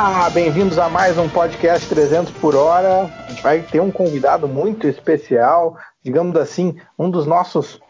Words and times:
Olá, 0.00 0.30
bem-vindos 0.30 0.78
a 0.78 0.88
mais 0.88 1.18
um 1.18 1.28
podcast 1.28 1.88
300 1.88 2.32
por 2.34 2.54
hora. 2.54 3.06
A 3.06 3.30
gente 3.30 3.42
vai 3.42 3.60
ter 3.62 3.80
um 3.80 3.90
convidado 3.90 4.46
muito 4.46 4.86
especial, 4.86 5.76
digamos 6.04 6.36
assim, 6.36 6.76
um 6.96 7.10
dos 7.10 7.26
nossos 7.26 7.80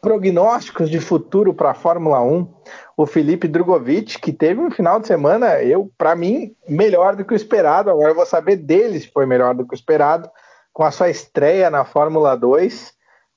prognósticos 0.00 0.88
de 0.88 1.00
futuro 1.00 1.52
para 1.52 1.72
a 1.72 1.74
Fórmula 1.74 2.22
1, 2.22 2.54
o 2.96 3.04
Felipe 3.04 3.48
Drogovic, 3.48 4.20
que 4.20 4.32
teve 4.32 4.60
um 4.60 4.70
final 4.70 5.00
de 5.00 5.08
semana, 5.08 5.60
eu, 5.60 5.90
para 5.98 6.14
mim, 6.14 6.54
melhor 6.68 7.16
do 7.16 7.24
que 7.24 7.34
o 7.34 7.36
esperado. 7.36 7.90
Agora 7.90 8.10
eu 8.10 8.14
vou 8.14 8.26
saber 8.26 8.54
dele 8.54 9.00
se 9.00 9.10
foi 9.10 9.26
melhor 9.26 9.52
do 9.52 9.66
que 9.66 9.74
o 9.74 9.76
esperado, 9.76 10.30
com 10.72 10.84
a 10.84 10.92
sua 10.92 11.10
estreia 11.10 11.68
na 11.68 11.84
Fórmula 11.84 12.36
2, 12.36 12.92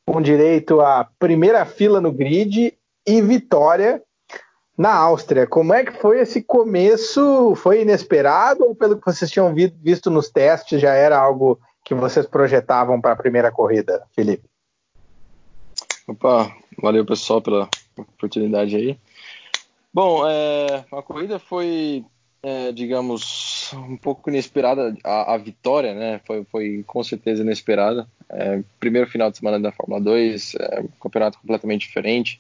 com 0.05 0.21
direito 0.21 0.81
à 0.81 1.09
primeira 1.17 1.65
fila 1.65 1.99
no 1.99 2.11
grid 2.11 2.77
e 3.07 3.21
vitória 3.23 4.03
na 4.79 4.93
Áustria. 4.93 5.45
Como 5.45 5.73
é 5.73 5.83
que 5.83 5.91
foi 5.91 6.21
esse 6.21 6.41
começo? 6.41 7.53
Foi 7.57 7.81
inesperado 7.81 8.63
ou 8.63 8.73
pelo 8.73 8.97
que 8.97 9.05
vocês 9.05 9.29
tinham 9.29 9.53
visto 9.53 10.09
nos 10.09 10.29
testes 10.29 10.79
já 10.79 10.93
era 10.93 11.19
algo 11.19 11.59
que 11.83 11.93
vocês 11.93 12.25
projetavam 12.25 13.01
para 13.01 13.11
a 13.11 13.17
primeira 13.17 13.51
corrida, 13.51 14.01
Felipe? 14.15 14.45
Opa, 16.07 16.49
valeu 16.81 17.05
pessoal 17.05 17.41
pela 17.41 17.67
oportunidade 17.97 18.77
aí. 18.77 18.97
Bom, 19.93 20.25
é, 20.25 20.85
a 20.93 21.01
corrida 21.01 21.39
foi, 21.39 22.05
é, 22.41 22.71
digamos, 22.71 23.73
um 23.73 23.97
pouco 23.97 24.29
inesperada. 24.29 24.95
A, 25.03 25.33
a, 25.33 25.37
vitória, 25.37 25.93
né? 25.93 26.21
Foi, 26.25 26.45
foi 26.45 26.85
com 26.87 27.03
certeza 27.03 27.43
inesperada. 27.43 28.07
É, 28.29 28.63
primeiro 28.79 29.09
final 29.09 29.29
de 29.29 29.39
semana 29.39 29.59
da 29.59 29.73
Fórmula 29.73 29.99
2, 29.99 30.55
é, 30.55 30.79
um 30.79 30.87
campeonato 31.01 31.37
completamente 31.39 31.81
diferente 31.81 32.39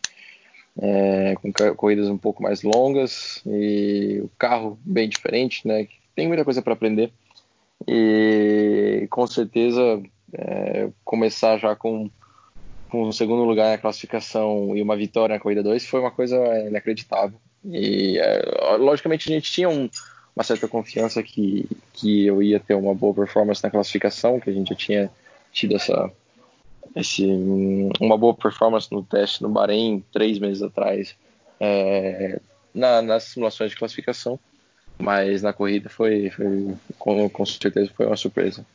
é, 0.81 1.35
com 1.35 1.51
corridas 1.75 2.07
um 2.07 2.17
pouco 2.17 2.41
mais 2.41 2.63
longas 2.63 3.41
e 3.45 4.21
o 4.23 4.29
carro 4.37 4.79
bem 4.83 5.09
diferente, 5.09 5.67
né? 5.67 5.87
Tem 6.15 6.27
muita 6.27 6.45
coisa 6.45 6.61
para 6.61 6.73
aprender 6.73 7.11
e 7.87 9.07
com 9.09 9.25
certeza 9.27 10.01
é, 10.33 10.89
começar 11.03 11.57
já 11.57 11.75
com, 11.75 12.09
com 12.89 13.07
um 13.07 13.11
segundo 13.11 13.43
lugar 13.43 13.71
na 13.71 13.77
classificação 13.77 14.75
e 14.75 14.81
uma 14.81 14.95
vitória 14.95 15.35
na 15.35 15.41
corrida 15.41 15.63
2 15.63 15.85
foi 15.85 15.99
uma 15.99 16.11
coisa 16.11 16.37
inacreditável. 16.67 17.39
E 17.65 18.17
é, 18.17 18.77
logicamente 18.77 19.29
a 19.29 19.35
gente 19.35 19.51
tinha 19.51 19.69
um, 19.69 19.89
uma 20.35 20.43
certa 20.43 20.67
confiança 20.67 21.21
que, 21.21 21.67
que 21.93 22.25
eu 22.25 22.41
ia 22.41 22.59
ter 22.59 22.75
uma 22.75 22.93
boa 22.93 23.13
performance 23.13 23.63
na 23.63 23.69
classificação, 23.69 24.39
que 24.39 24.49
a 24.49 24.53
gente 24.53 24.69
já 24.69 24.75
tinha 24.75 25.11
tido 25.51 25.75
essa 25.75 26.11
esse, 26.95 27.25
uma 27.99 28.17
boa 28.17 28.33
performance 28.33 28.91
no 28.91 29.03
teste 29.03 29.41
no 29.41 29.49
Bahrein 29.49 30.03
três 30.11 30.39
meses 30.39 30.61
atrás, 30.61 31.15
é, 31.59 32.39
na, 32.73 33.01
nas 33.01 33.23
simulações 33.23 33.71
de 33.71 33.77
classificação, 33.77 34.39
mas 34.97 35.41
na 35.41 35.53
corrida 35.53 35.89
foi, 35.89 36.29
foi 36.29 36.75
com, 36.97 37.29
com 37.29 37.45
certeza 37.45 37.91
foi 37.95 38.05
uma 38.05 38.17
surpresa. 38.17 38.65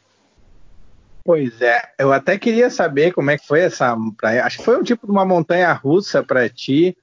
Pois 1.25 1.61
é, 1.63 1.81
eu 1.99 2.13
até 2.13 2.39
queria 2.39 2.69
saber 2.69 3.13
como 3.13 3.31
é 3.31 3.39
que 3.39 3.47
foi 3.47 3.61
essa. 3.61 3.97
Acho 4.43 4.59
que 4.59 4.65
foi 4.65 4.79
um 4.79 4.83
tipo 4.83 5.07
de 5.07 5.13
uma 5.13 5.25
montanha 5.25 5.73
russa 5.73 6.23
para 6.23 6.49
ti, 6.51 6.95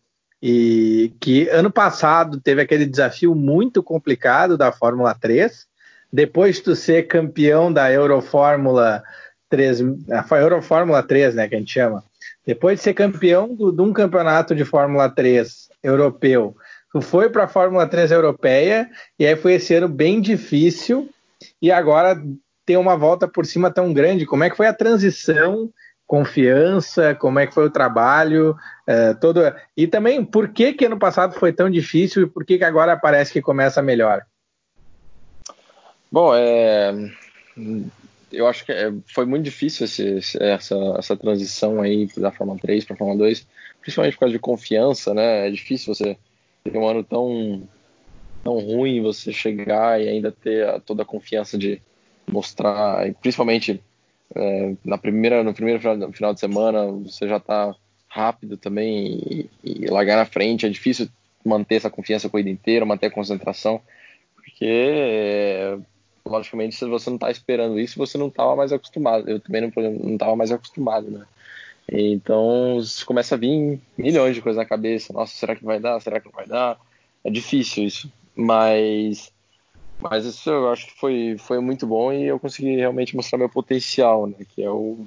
e 0.41 1.13
que 1.19 1.47
ano 1.49 1.69
passado 1.69 2.39
teve 2.39 2.61
aquele 2.61 2.85
desafio 2.85 3.35
muito 3.35 3.83
complicado 3.83 4.57
da 4.57 4.71
Fórmula 4.71 5.13
3. 5.13 5.67
Depois 6.11 6.55
de 6.55 6.63
tu 6.63 6.75
ser 6.75 7.07
campeão 7.07 7.71
da 7.71 7.91
Eurofórmula 7.91 9.03
3, 9.51 9.81
a 10.09 10.37
Euro 10.37 10.61
Fórmula 10.61 11.03
3, 11.03 11.35
né, 11.35 11.47
que 11.47 11.55
a 11.55 11.57
gente 11.59 11.71
chama. 11.71 12.03
Depois 12.47 12.79
de 12.79 12.83
ser 12.83 12.93
campeão 12.93 13.53
do, 13.53 13.71
de 13.71 13.81
um 13.81 13.91
campeonato 13.93 14.55
de 14.55 14.63
Fórmula 14.65 15.09
3 15.09 15.69
europeu, 15.83 16.55
tu 16.91 17.01
foi 17.01 17.29
para 17.29 17.43
a 17.43 17.47
Fórmula 17.47 17.85
3 17.85 18.11
europeia 18.11 18.89
e 19.19 19.27
aí 19.27 19.35
foi 19.35 19.53
esse 19.53 19.75
ano 19.75 19.89
bem 19.89 20.21
difícil 20.21 21.09
e 21.61 21.71
agora 21.71 22.19
tem 22.65 22.77
uma 22.77 22.95
volta 22.95 23.27
por 23.27 23.45
cima 23.45 23.69
tão 23.69 23.93
grande. 23.93 24.25
Como 24.25 24.43
é 24.43 24.49
que 24.49 24.57
foi 24.57 24.67
a 24.67 24.73
transição? 24.73 25.69
Confiança, 26.07 27.15
como 27.15 27.39
é 27.39 27.47
que 27.47 27.53
foi 27.53 27.65
o 27.65 27.71
trabalho, 27.71 28.55
é, 28.85 29.13
todo 29.13 29.41
e 29.77 29.87
também 29.87 30.25
por 30.25 30.49
que 30.49 30.73
que 30.73 30.85
ano 30.85 30.99
passado 30.99 31.33
foi 31.35 31.53
tão 31.53 31.69
difícil 31.69 32.23
e 32.23 32.29
por 32.29 32.43
que 32.43 32.57
que 32.57 32.63
agora 32.63 32.97
parece 32.97 33.31
que 33.31 33.41
começa 33.41 33.81
melhor? 33.81 34.23
Bom, 36.11 36.33
é, 36.35 36.93
eu 38.31 38.47
acho 38.47 38.65
que 38.65 38.71
é, 38.71 38.91
foi 39.13 39.25
muito 39.25 39.43
difícil 39.43 39.85
esse, 39.85 40.37
essa, 40.41 40.75
essa 40.97 41.17
transição 41.17 41.81
aí 41.81 42.07
da 42.17 42.31
Fórmula 42.31 42.59
3 42.59 42.85
para 42.85 42.93
a 42.93 42.97
Fórmula 42.97 43.19
2, 43.19 43.47
principalmente 43.81 44.13
por 44.13 44.21
causa 44.21 44.33
de 44.33 44.39
confiança, 44.39 45.13
né? 45.13 45.47
É 45.47 45.51
difícil 45.51 45.93
você 45.93 46.17
ter 46.63 46.77
um 46.77 46.87
ano 46.87 47.03
tão, 47.03 47.67
tão 48.43 48.59
ruim, 48.59 49.01
você 49.01 49.31
chegar 49.31 50.01
e 50.01 50.07
ainda 50.07 50.31
ter 50.31 50.81
toda 50.81 51.03
a 51.03 51.05
confiança 51.05 51.57
de 51.57 51.81
mostrar, 52.27 53.11
principalmente 53.21 53.81
é, 54.35 54.73
na 54.85 54.97
primeira, 54.97 55.43
no 55.43 55.53
primeiro 55.53 55.79
final, 55.79 56.11
final 56.11 56.33
de 56.33 56.39
semana, 56.39 56.85
você 56.87 57.27
já 57.27 57.37
está 57.37 57.75
rápido 58.07 58.57
também 58.57 59.19
e, 59.29 59.49
e 59.63 59.85
largar 59.87 60.17
na 60.17 60.25
frente. 60.25 60.65
É 60.65 60.69
difícil 60.69 61.09
manter 61.45 61.75
essa 61.75 61.89
confiança 61.89 62.27
a 62.27 62.29
corrida 62.29 62.49
inteira, 62.49 62.85
manter 62.85 63.07
a 63.07 63.11
concentração, 63.11 63.81
porque 64.35 65.77
logicamente, 66.31 66.75
se 66.75 66.85
você 66.85 67.09
não 67.09 67.17
está 67.17 67.29
esperando 67.29 67.79
isso, 67.79 67.97
você 67.97 68.17
não 68.17 68.27
estava 68.27 68.55
mais 68.55 68.71
acostumado. 68.71 69.29
Eu 69.29 69.39
também 69.39 69.61
não 69.61 70.13
estava 70.13 70.35
mais 70.35 70.51
acostumado, 70.51 71.09
né? 71.11 71.25
Então, 71.91 72.79
começa 73.05 73.35
a 73.35 73.37
vir 73.37 73.79
milhões 73.97 74.35
de 74.35 74.41
coisas 74.41 74.57
na 74.57 74.65
cabeça. 74.65 75.11
Nossa, 75.13 75.33
será 75.33 75.55
que 75.55 75.65
vai 75.65 75.79
dar? 75.79 75.99
Será 75.99 76.19
que 76.19 76.27
não 76.27 76.33
vai 76.33 76.47
dar? 76.47 76.79
É 77.23 77.29
difícil 77.29 77.83
isso. 77.83 78.11
Mas, 78.35 79.31
mas 79.99 80.25
isso 80.25 80.49
eu 80.49 80.71
acho 80.71 80.87
que 80.87 80.99
foi, 80.99 81.35
foi 81.37 81.59
muito 81.59 81.85
bom 81.85 82.13
e 82.13 82.23
eu 82.27 82.39
consegui 82.39 82.75
realmente 82.75 83.15
mostrar 83.15 83.37
meu 83.37 83.49
potencial, 83.49 84.27
né? 84.27 84.37
Que 84.55 84.63
é 84.63 84.69
o, 84.69 85.05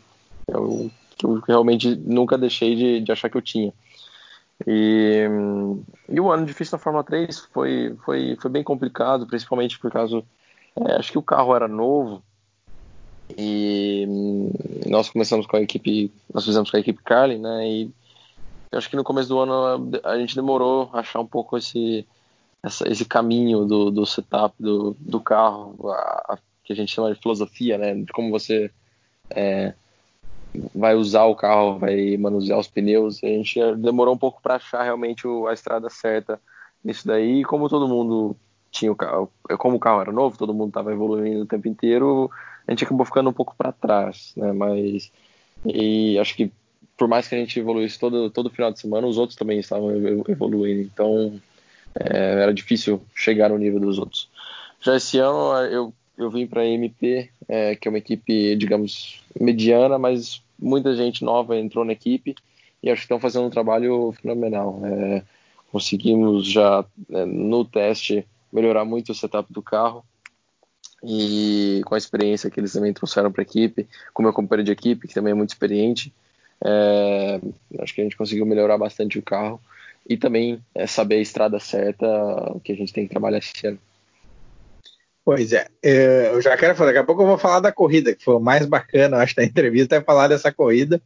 é 0.48 0.56
o 0.56 0.90
que 1.16 1.26
eu 1.26 1.40
realmente 1.40 1.94
nunca 1.96 2.36
deixei 2.36 2.74
de, 2.74 3.00
de 3.00 3.12
achar 3.12 3.30
que 3.30 3.36
eu 3.36 3.42
tinha. 3.42 3.72
E, 4.66 5.24
e 6.08 6.20
o 6.20 6.30
ano 6.30 6.46
difícil 6.46 6.76
na 6.76 6.82
Fórmula 6.82 7.04
3 7.04 7.40
foi, 7.52 7.96
foi, 8.04 8.36
foi 8.40 8.50
bem 8.50 8.62
complicado, 8.62 9.26
principalmente 9.26 9.78
por 9.78 9.90
causa 9.90 10.22
é, 10.76 10.96
acho 10.96 11.12
que 11.12 11.18
o 11.18 11.22
carro 11.22 11.54
era 11.54 11.68
novo 11.68 12.22
e 13.36 14.06
nós 14.86 15.08
começamos 15.08 15.46
com 15.46 15.56
a 15.56 15.60
equipe, 15.60 16.12
nós 16.32 16.44
fizemos 16.44 16.70
com 16.70 16.76
a 16.76 16.80
equipe 16.80 17.02
Carlin, 17.02 17.38
né? 17.38 17.68
E 17.68 17.90
acho 18.72 18.90
que 18.90 18.96
no 18.96 19.04
começo 19.04 19.28
do 19.28 19.38
ano 19.38 19.90
a 20.04 20.18
gente 20.18 20.34
demorou 20.34 20.90
a 20.92 21.00
achar 21.00 21.20
um 21.20 21.26
pouco 21.26 21.56
esse, 21.56 22.06
essa, 22.62 22.88
esse 22.90 23.04
caminho 23.04 23.64
do, 23.64 23.90
do 23.90 24.04
setup 24.04 24.54
do, 24.60 24.96
do 24.98 25.20
carro, 25.20 25.90
a, 25.90 26.34
a, 26.34 26.38
que 26.64 26.72
a 26.72 26.76
gente 26.76 26.92
chama 26.92 27.14
de 27.14 27.20
filosofia, 27.20 27.78
né? 27.78 27.94
De 27.94 28.12
como 28.12 28.30
você 28.30 28.70
é, 29.30 29.74
vai 30.74 30.94
usar 30.94 31.24
o 31.24 31.36
carro, 31.36 31.78
vai 31.78 32.16
manusear 32.16 32.58
os 32.58 32.68
pneus. 32.68 33.22
A 33.22 33.26
gente 33.26 33.58
demorou 33.76 34.14
um 34.14 34.18
pouco 34.18 34.42
para 34.42 34.56
achar 34.56 34.82
realmente 34.82 35.26
o, 35.26 35.46
a 35.46 35.54
estrada 35.54 35.88
certa 35.88 36.40
nisso 36.82 37.06
daí. 37.06 37.40
E 37.40 37.44
como 37.44 37.68
todo 37.68 37.88
mundo 37.88 38.36
tinha 38.74 38.90
o 38.90 38.96
carro, 38.96 39.30
como 39.56 39.76
o 39.76 39.80
carro 39.80 40.00
era 40.00 40.12
novo, 40.12 40.36
todo 40.36 40.52
mundo 40.52 40.68
estava 40.68 40.92
evoluindo 40.92 41.42
o 41.42 41.46
tempo 41.46 41.68
inteiro, 41.68 42.28
a 42.66 42.72
gente 42.72 42.84
acabou 42.84 43.06
ficando 43.06 43.30
um 43.30 43.32
pouco 43.32 43.54
para 43.56 43.72
trás, 43.72 44.32
né? 44.36 44.52
Mas 44.52 45.12
e 45.64 46.18
acho 46.18 46.34
que 46.34 46.52
por 46.96 47.08
mais 47.08 47.28
que 47.28 47.34
a 47.34 47.38
gente 47.38 47.58
evoluísse 47.58 47.98
todo 47.98 48.28
todo 48.30 48.50
final 48.50 48.72
de 48.72 48.80
semana, 48.80 49.06
os 49.06 49.16
outros 49.16 49.38
também 49.38 49.60
estavam 49.60 49.90
evoluindo, 50.28 50.82
então 50.82 51.40
é, 51.94 52.42
era 52.42 52.52
difícil 52.52 53.00
chegar 53.14 53.48
no 53.48 53.58
nível 53.58 53.78
dos 53.78 53.98
outros. 53.98 54.28
Já 54.80 54.96
esse 54.96 55.18
ano 55.18 55.56
eu 55.66 55.94
eu 56.16 56.30
vim 56.30 56.46
para 56.46 56.62
a 56.62 56.66
MP, 56.66 57.28
é, 57.48 57.74
que 57.74 57.88
é 57.88 57.90
uma 57.90 57.98
equipe, 57.98 58.54
digamos, 58.56 59.20
mediana, 59.38 59.98
mas 59.98 60.42
muita 60.58 60.94
gente 60.94 61.24
nova 61.24 61.58
entrou 61.58 61.84
na 61.84 61.92
equipe 61.92 62.36
e 62.82 62.90
acho 62.90 63.00
que 63.00 63.04
estão 63.06 63.18
fazendo 63.18 63.46
um 63.46 63.50
trabalho 63.50 64.12
fenomenal. 64.20 64.80
É, 64.84 65.22
conseguimos 65.72 66.46
já 66.46 66.84
é, 67.10 67.24
no 67.24 67.64
teste 67.64 68.24
melhorar 68.54 68.84
muito 68.84 69.10
o 69.10 69.14
setup 69.14 69.52
do 69.52 69.60
carro. 69.60 70.04
E 71.02 71.82
com 71.84 71.94
a 71.94 71.98
experiência 71.98 72.48
que 72.48 72.58
eles 72.58 72.72
também 72.72 72.92
trouxeram 72.92 73.30
para 73.30 73.42
a 73.42 73.44
equipe, 73.44 73.86
com 74.14 74.22
meu 74.22 74.32
companheiro 74.32 74.64
de 74.64 74.72
equipe, 74.72 75.06
que 75.06 75.12
também 75.12 75.32
é 75.32 75.34
muito 75.34 75.50
experiente, 75.50 76.14
é, 76.64 77.40
acho 77.80 77.94
que 77.94 78.00
a 78.00 78.04
gente 78.04 78.16
conseguiu 78.16 78.46
melhorar 78.46 78.78
bastante 78.78 79.18
o 79.18 79.22
carro. 79.22 79.60
E 80.08 80.16
também 80.16 80.62
é, 80.74 80.86
saber 80.86 81.16
a 81.16 81.20
estrada 81.20 81.58
certa 81.58 82.06
que 82.62 82.72
a 82.72 82.76
gente 82.76 82.92
tem 82.92 83.04
que 83.04 83.10
trabalhar 83.10 83.38
esse 83.38 83.66
ano. 83.66 83.78
Pois 85.24 85.54
é, 85.54 85.66
é, 85.82 86.30
eu 86.34 86.42
já 86.42 86.54
quero 86.54 86.74
falar, 86.74 86.88
daqui 86.90 86.98
a 86.98 87.04
pouco 87.04 87.22
eu 87.22 87.26
vou 87.26 87.38
falar 87.38 87.60
da 87.60 87.72
corrida, 87.72 88.14
que 88.14 88.22
foi 88.22 88.34
o 88.34 88.40
mais 88.40 88.66
bacana, 88.66 89.16
acho, 89.16 89.34
da 89.34 89.42
entrevista, 89.42 89.96
é 89.96 90.02
falar 90.02 90.28
dessa 90.28 90.52
corrida, 90.52 91.00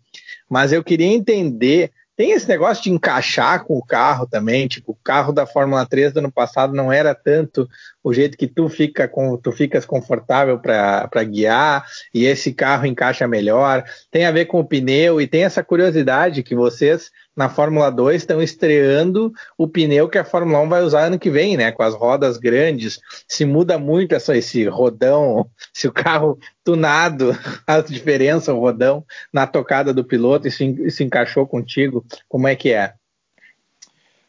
mas 0.50 0.72
eu 0.72 0.82
queria 0.82 1.06
entender 1.06 1.92
tem 2.18 2.32
esse 2.32 2.48
negócio 2.48 2.82
de 2.82 2.90
encaixar 2.90 3.64
com 3.64 3.78
o 3.78 3.86
carro 3.86 4.26
também, 4.26 4.66
tipo, 4.66 4.90
o 4.90 4.98
carro 5.04 5.32
da 5.32 5.46
Fórmula 5.46 5.86
3 5.86 6.12
do 6.12 6.18
ano 6.18 6.32
passado 6.32 6.74
não 6.74 6.92
era 6.92 7.14
tanto 7.14 7.68
o 8.02 8.12
jeito 8.12 8.36
que 8.36 8.48
tu 8.48 8.68
fica 8.68 9.06
com, 9.06 9.36
tu 9.36 9.52
ficas 9.52 9.86
confortável 9.86 10.58
para 10.58 11.22
guiar 11.22 11.86
e 12.12 12.24
esse 12.24 12.52
carro 12.52 12.86
encaixa 12.86 13.28
melhor. 13.28 13.84
Tem 14.10 14.26
a 14.26 14.32
ver 14.32 14.46
com 14.46 14.58
o 14.58 14.64
pneu 14.64 15.20
e 15.20 15.28
tem 15.28 15.44
essa 15.44 15.62
curiosidade 15.62 16.42
que 16.42 16.56
vocês 16.56 17.08
na 17.38 17.48
Fórmula 17.48 17.88
2 17.88 18.16
estão 18.16 18.42
estreando 18.42 19.32
o 19.56 19.68
pneu 19.68 20.08
que 20.08 20.18
a 20.18 20.24
Fórmula 20.24 20.58
1 20.58 20.68
vai 20.68 20.82
usar 20.82 21.04
ano 21.04 21.20
que 21.20 21.30
vem, 21.30 21.56
né? 21.56 21.70
Com 21.70 21.84
as 21.84 21.94
rodas 21.94 22.36
grandes. 22.36 22.98
Se 23.28 23.44
muda 23.44 23.78
muito 23.78 24.12
essa, 24.12 24.36
esse 24.36 24.66
rodão, 24.66 25.48
se 25.72 25.86
o 25.86 25.92
carro 25.92 26.36
tunado, 26.64 27.30
a 27.64 27.80
diferença, 27.80 28.52
o 28.52 28.58
rodão, 28.58 29.04
na 29.32 29.46
tocada 29.46 29.94
do 29.94 30.02
piloto 30.02 30.48
e 30.48 30.50
se, 30.50 30.90
se 30.90 31.04
encaixou 31.04 31.46
contigo, 31.46 32.04
como 32.28 32.48
é 32.48 32.56
que 32.56 32.72
é? 32.72 32.94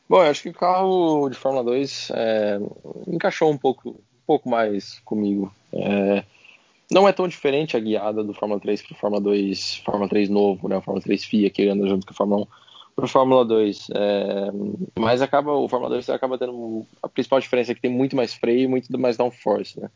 Bom, 0.08 0.24
eu 0.24 0.30
acho 0.30 0.44
que 0.44 0.50
o 0.50 0.54
carro 0.54 1.30
de 1.30 1.36
Fórmula 1.36 1.64
2 1.64 2.12
é, 2.14 2.60
encaixou 3.08 3.50
um 3.50 3.58
pouco, 3.58 3.90
um 3.90 4.26
pouco 4.28 4.48
mais 4.48 5.00
comigo. 5.00 5.52
É, 5.74 6.24
não 6.92 7.08
é 7.08 7.12
tão 7.12 7.28
diferente 7.28 7.76
a 7.76 7.80
guiada 7.80 8.24
do 8.24 8.36
Fórmula 8.36 8.62
3 8.62 8.84
para 8.84 8.94
o 8.94 9.00
Fórmula 9.00 9.22
2, 9.24 9.82
Fórmula 9.84 10.08
3 10.08 10.30
novo, 10.30 10.70
né? 10.70 10.78
O 10.78 10.82
Fórmula 10.82 11.04
3 11.04 11.26
FIA 11.26 11.50
que 11.50 11.68
anda 11.68 11.88
junto 11.88 12.06
com 12.06 12.14
a 12.14 12.16
Fórmula 12.16 12.42
1 12.44 12.69
para 13.00 13.08
Fórmula 13.08 13.46
2. 13.46 13.88
É, 13.92 14.52
mas 15.00 15.22
acaba, 15.22 15.54
o 15.54 15.68
Fórmula 15.68 15.92
2 15.92 16.10
acaba 16.10 16.38
tendo 16.38 16.86
a 17.02 17.08
principal 17.08 17.40
diferença 17.40 17.72
é 17.72 17.76
que 17.76 17.82
tem 17.82 17.92
muito 17.92 18.16
mais 18.16 18.34
freio 18.34 18.62
e 18.62 18.68
muito 18.68 18.98
mais 19.00 19.18
downforce, 19.18 19.80
né? 19.80 19.90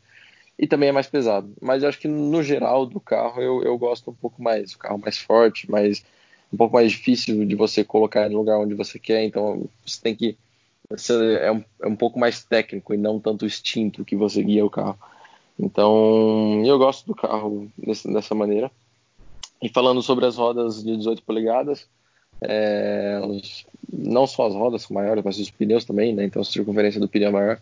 E 0.58 0.66
também 0.66 0.88
é 0.88 0.92
mais 0.92 1.06
pesado. 1.06 1.52
Mas 1.60 1.82
eu 1.82 1.88
acho 1.88 1.98
que 1.98 2.08
no 2.08 2.42
geral 2.42 2.86
do 2.86 3.00
carro 3.00 3.40
eu, 3.42 3.62
eu 3.62 3.76
gosto 3.76 4.10
um 4.10 4.14
pouco 4.14 4.42
mais. 4.42 4.72
O 4.72 4.78
carro 4.78 4.98
mais 4.98 5.18
forte, 5.18 5.70
mais 5.70 6.04
um 6.52 6.56
pouco 6.56 6.74
mais 6.74 6.92
difícil 6.92 7.44
de 7.44 7.54
você 7.56 7.82
colocar 7.82 8.28
no 8.30 8.38
lugar 8.38 8.58
onde 8.58 8.74
você 8.74 8.98
quer, 8.98 9.24
então 9.24 9.68
você 9.84 10.00
tem 10.00 10.14
que 10.14 10.36
você 10.88 11.38
é, 11.40 11.50
um, 11.50 11.64
é 11.82 11.88
um 11.88 11.96
pouco 11.96 12.18
mais 12.18 12.44
técnico 12.44 12.94
e 12.94 12.96
não 12.96 13.18
tanto 13.18 13.46
instinto 13.46 14.04
que 14.04 14.14
você 14.14 14.42
guia 14.42 14.64
o 14.64 14.70
carro. 14.70 14.98
Então 15.58 16.62
eu 16.64 16.78
gosto 16.78 17.06
do 17.06 17.14
carro 17.14 17.68
dessa 17.76 18.34
maneira. 18.34 18.70
E 19.62 19.68
falando 19.68 20.02
sobre 20.02 20.26
as 20.26 20.36
rodas 20.36 20.84
de 20.84 20.96
18 20.96 21.22
polegadas, 21.22 21.88
é, 22.40 23.20
os, 23.24 23.66
não 23.92 24.26
só 24.26 24.46
as 24.46 24.54
rodas 24.54 24.82
são 24.82 24.94
maiores, 24.94 25.24
mas 25.24 25.38
os 25.38 25.50
pneus 25.50 25.84
também, 25.84 26.14
né? 26.14 26.24
Então 26.24 26.42
a 26.42 26.44
circunferência 26.44 27.00
do 27.00 27.08
pneu 27.08 27.28
é 27.28 27.32
maior. 27.32 27.60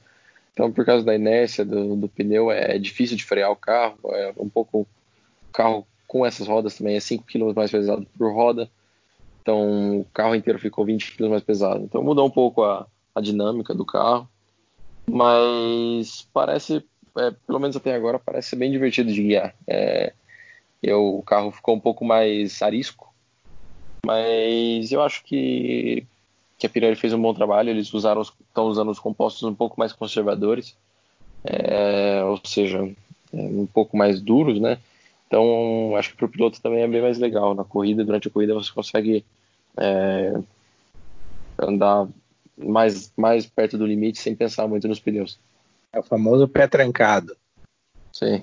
Então, 0.53 0.71
por 0.71 0.85
causa 0.85 1.05
da 1.05 1.15
inércia 1.15 1.65
do, 1.65 1.97
do 1.97 2.09
pneu, 2.09 2.51
é 2.51 2.79
difícil 2.79 3.17
de 3.17 3.25
frear 3.25 3.51
o 3.51 3.57
carro. 3.57 3.99
É 4.07 4.33
um 4.37 4.49
pouco. 4.49 4.81
O 4.81 5.53
carro 5.53 5.87
com 6.07 6.27
essas 6.27 6.47
rodas 6.47 6.77
também 6.77 6.97
é 6.97 7.01
5 7.01 7.25
kg 7.25 7.55
mais 7.55 7.71
pesado 7.71 8.07
por 8.19 8.35
roda. 8.35 8.71
Então 9.41 10.01
o 10.01 10.05
carro 10.13 10.35
inteiro 10.35 10.59
ficou 10.59 10.85
20 10.85 11.17
kg 11.17 11.29
mais 11.29 11.43
pesado. 11.43 11.83
Então 11.85 12.03
mudou 12.03 12.27
um 12.27 12.31
pouco 12.31 12.63
a, 12.63 12.87
a 13.15 13.21
dinâmica 13.21 13.75
do 13.75 13.85
carro, 13.85 14.29
mas 15.09 16.29
parece, 16.33 16.85
é, 17.19 17.31
pelo 17.47 17.59
menos 17.59 17.77
até 17.77 17.95
agora, 17.95 18.19
parece 18.19 18.55
bem 18.55 18.71
divertido 18.71 19.13
de 19.13 19.23
guiar. 19.23 19.55
É, 19.67 20.13
eu, 20.83 21.17
o 21.17 21.23
carro 21.23 21.51
ficou 21.51 21.75
um 21.75 21.81
pouco 21.81 22.05
mais 22.05 22.61
arisco, 22.63 23.12
mas 24.05 24.91
eu 24.91 25.03
acho 25.03 25.23
que, 25.25 26.05
que 26.59 26.67
a 26.67 26.71
Pirelli 26.71 26.97
fez 26.97 27.13
um 27.13 27.23
bom 27.23 27.33
trabalho. 27.33 27.71
Eles 27.71 27.93
usaram, 27.93 28.23
estão 28.23 28.67
usando 28.67 28.91
os 28.91 28.99
compostos 28.99 29.43
um 29.45 29.55
pouco 29.55 29.79
mais 29.79 29.93
conservadores, 29.93 30.77
é, 31.45 32.23
ou 32.25 32.41
seja, 32.45 32.79
é, 33.33 33.37
um 33.37 33.67
pouco 33.67 33.97
mais 33.97 34.21
duros, 34.21 34.61
né? 34.61 34.79
Então, 35.27 35.97
acho 35.97 36.11
que 36.11 36.17
para 36.17 36.27
o 36.27 36.29
piloto 36.29 36.61
também 36.61 36.83
é 36.83 36.89
bem 36.89 37.01
mais 37.01 37.19
legal. 37.19 37.55
Na 37.55 37.65
corrida, 37.65 38.05
durante 38.05 38.29
a 38.29 38.31
corrida, 38.31 38.53
você 38.53 38.71
consegue 38.71 39.25
é, 39.79 40.35
andar 41.59 42.07
mais, 42.59 43.11
mais 43.17 43.47
perto 43.47 43.79
do 43.79 43.87
limite 43.87 44.21
sem 44.21 44.37
pensar 44.37 44.69
muito 44.69 44.87
nos 44.87 45.01
pneus. 45.01 45.39
É 45.93 45.99
o 45.99 46.03
famoso 46.03 46.47
pé 46.47 46.67
trancado. 46.67 47.35
Sim. 48.13 48.43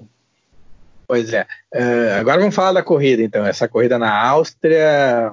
Pois 1.09 1.33
é. 1.33 1.47
Uh, 1.73 2.19
agora 2.19 2.38
vamos 2.38 2.53
falar 2.53 2.71
da 2.71 2.83
corrida, 2.83 3.23
então. 3.23 3.44
Essa 3.44 3.67
corrida 3.67 3.97
na 3.97 4.15
Áustria, 4.15 5.31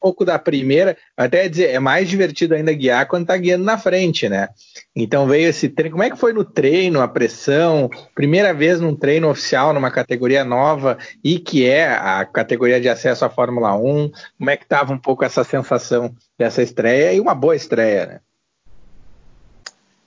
pouco 0.00 0.24
da 0.24 0.38
primeira, 0.38 0.96
até 1.16 1.48
dizer, 1.48 1.70
é 1.70 1.80
mais 1.80 2.08
divertido 2.08 2.54
ainda 2.54 2.72
guiar 2.72 3.08
quando 3.08 3.26
tá 3.26 3.36
guiando 3.36 3.64
na 3.64 3.76
frente, 3.76 4.28
né? 4.28 4.50
Então 4.94 5.26
veio 5.26 5.48
esse 5.48 5.68
treino. 5.68 5.96
Como 5.96 6.04
é 6.04 6.10
que 6.10 6.16
foi 6.16 6.32
no 6.32 6.44
treino, 6.44 7.00
a 7.00 7.08
pressão? 7.08 7.90
Primeira 8.14 8.54
vez 8.54 8.80
num 8.80 8.94
treino 8.94 9.28
oficial, 9.28 9.74
numa 9.74 9.90
categoria 9.90 10.44
nova, 10.44 10.96
e 11.24 11.40
que 11.40 11.66
é 11.66 11.88
a 11.88 12.24
categoria 12.24 12.80
de 12.80 12.88
acesso 12.88 13.24
à 13.24 13.28
Fórmula 13.28 13.74
1. 13.74 14.12
Como 14.38 14.50
é 14.50 14.56
que 14.56 14.64
tava 14.64 14.92
um 14.92 14.98
pouco 14.98 15.24
essa 15.24 15.42
sensação 15.42 16.14
dessa 16.38 16.62
estreia 16.62 17.12
e 17.14 17.20
uma 17.20 17.34
boa 17.34 17.56
estreia, 17.56 18.06
né? 18.06 18.20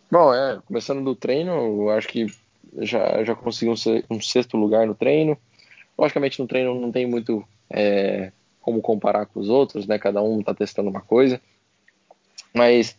Bom, 0.09 0.33
é, 0.33 0.61
começando 0.65 1.03
do 1.03 1.13
treino, 1.13 1.51
eu 1.51 1.89
acho 1.89 2.07
que 2.07 2.27
já, 2.79 3.23
já 3.23 3.35
consegui 3.35 3.71
um, 3.71 4.15
um 4.15 4.21
sexto 4.21 4.57
lugar 4.57 4.85
no 4.87 4.95
treino. 4.95 5.37
Logicamente, 5.97 6.39
no 6.39 6.47
treino 6.47 6.79
não 6.79 6.91
tem 6.91 7.05
muito 7.05 7.43
é, 7.69 8.31
como 8.61 8.81
comparar 8.81 9.25
com 9.25 9.39
os 9.39 9.49
outros, 9.49 9.85
né? 9.85 9.99
Cada 9.99 10.21
um 10.21 10.39
está 10.39 10.53
testando 10.53 10.89
uma 10.89 11.01
coisa. 11.01 11.39
Mas 12.53 12.95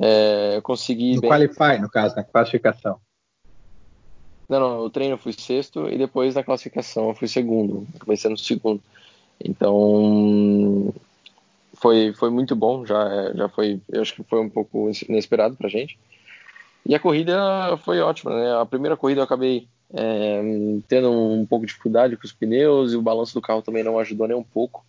é, 0.00 0.56
eu 0.56 0.62
consegui. 0.62 1.14
No 1.16 1.22
bem... 1.22 1.30
Qualify, 1.30 1.80
no 1.80 1.90
caso, 1.90 2.16
na 2.16 2.24
classificação. 2.24 3.00
Não, 4.48 4.60
não, 4.60 4.80
o 4.80 4.90
treino 4.90 5.14
eu 5.14 5.18
fui 5.18 5.32
sexto 5.32 5.88
e 5.90 5.98
depois 5.98 6.34
na 6.34 6.42
classificação 6.42 7.08
eu 7.08 7.14
fui 7.14 7.28
segundo, 7.28 7.86
acabei 7.94 8.16
sendo 8.16 8.38
segundo. 8.38 8.80
Então 9.44 10.92
foi, 11.74 12.14
foi 12.14 12.30
muito 12.30 12.56
bom, 12.56 12.86
já, 12.86 13.32
já 13.34 13.48
foi, 13.48 13.80
eu 13.90 14.00
acho 14.00 14.14
que 14.14 14.22
foi 14.22 14.40
um 14.40 14.48
pouco 14.48 14.90
inesperado 15.08 15.54
pra 15.54 15.68
gente. 15.68 15.98
E 16.88 16.94
a 16.94 16.98
corrida 16.98 17.76
foi 17.84 18.00
ótima, 18.00 18.34
né? 18.34 18.58
A 18.58 18.64
primeira 18.64 18.96
corrida 18.96 19.20
eu 19.20 19.24
acabei 19.24 19.68
é, 19.92 20.40
tendo 20.88 21.12
um 21.12 21.44
pouco 21.44 21.66
de 21.66 21.72
dificuldade 21.72 22.16
com 22.16 22.24
os 22.24 22.32
pneus 22.32 22.94
e 22.94 22.96
o 22.96 23.02
balanço 23.02 23.34
do 23.34 23.42
carro 23.42 23.60
também 23.60 23.84
não 23.84 23.98
ajudou 23.98 24.26
nem 24.26 24.34
um 24.34 24.42
pouco. 24.42 24.82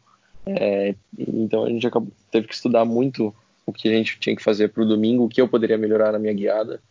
É, 0.45 0.95
então 1.17 1.65
a 1.65 1.69
gente 1.69 1.85
acabou, 1.85 2.09
teve 2.31 2.47
que 2.47 2.55
estudar 2.55 2.85
muito 2.85 3.35
o 3.65 3.73
que 3.73 3.89
a 3.89 3.91
gente 3.91 4.17
tinha 4.17 4.33
que 4.33 4.41
fazer 4.41 4.69
para 4.69 4.81
o 4.81 4.87
domingo, 4.87 5.25
o 5.25 5.29
que 5.29 5.41
eu 5.41 5.47
poderia 5.47 5.77
melhorar 5.77 6.13
na 6.13 6.19
minha 6.19 6.33
guiada, 6.33 6.81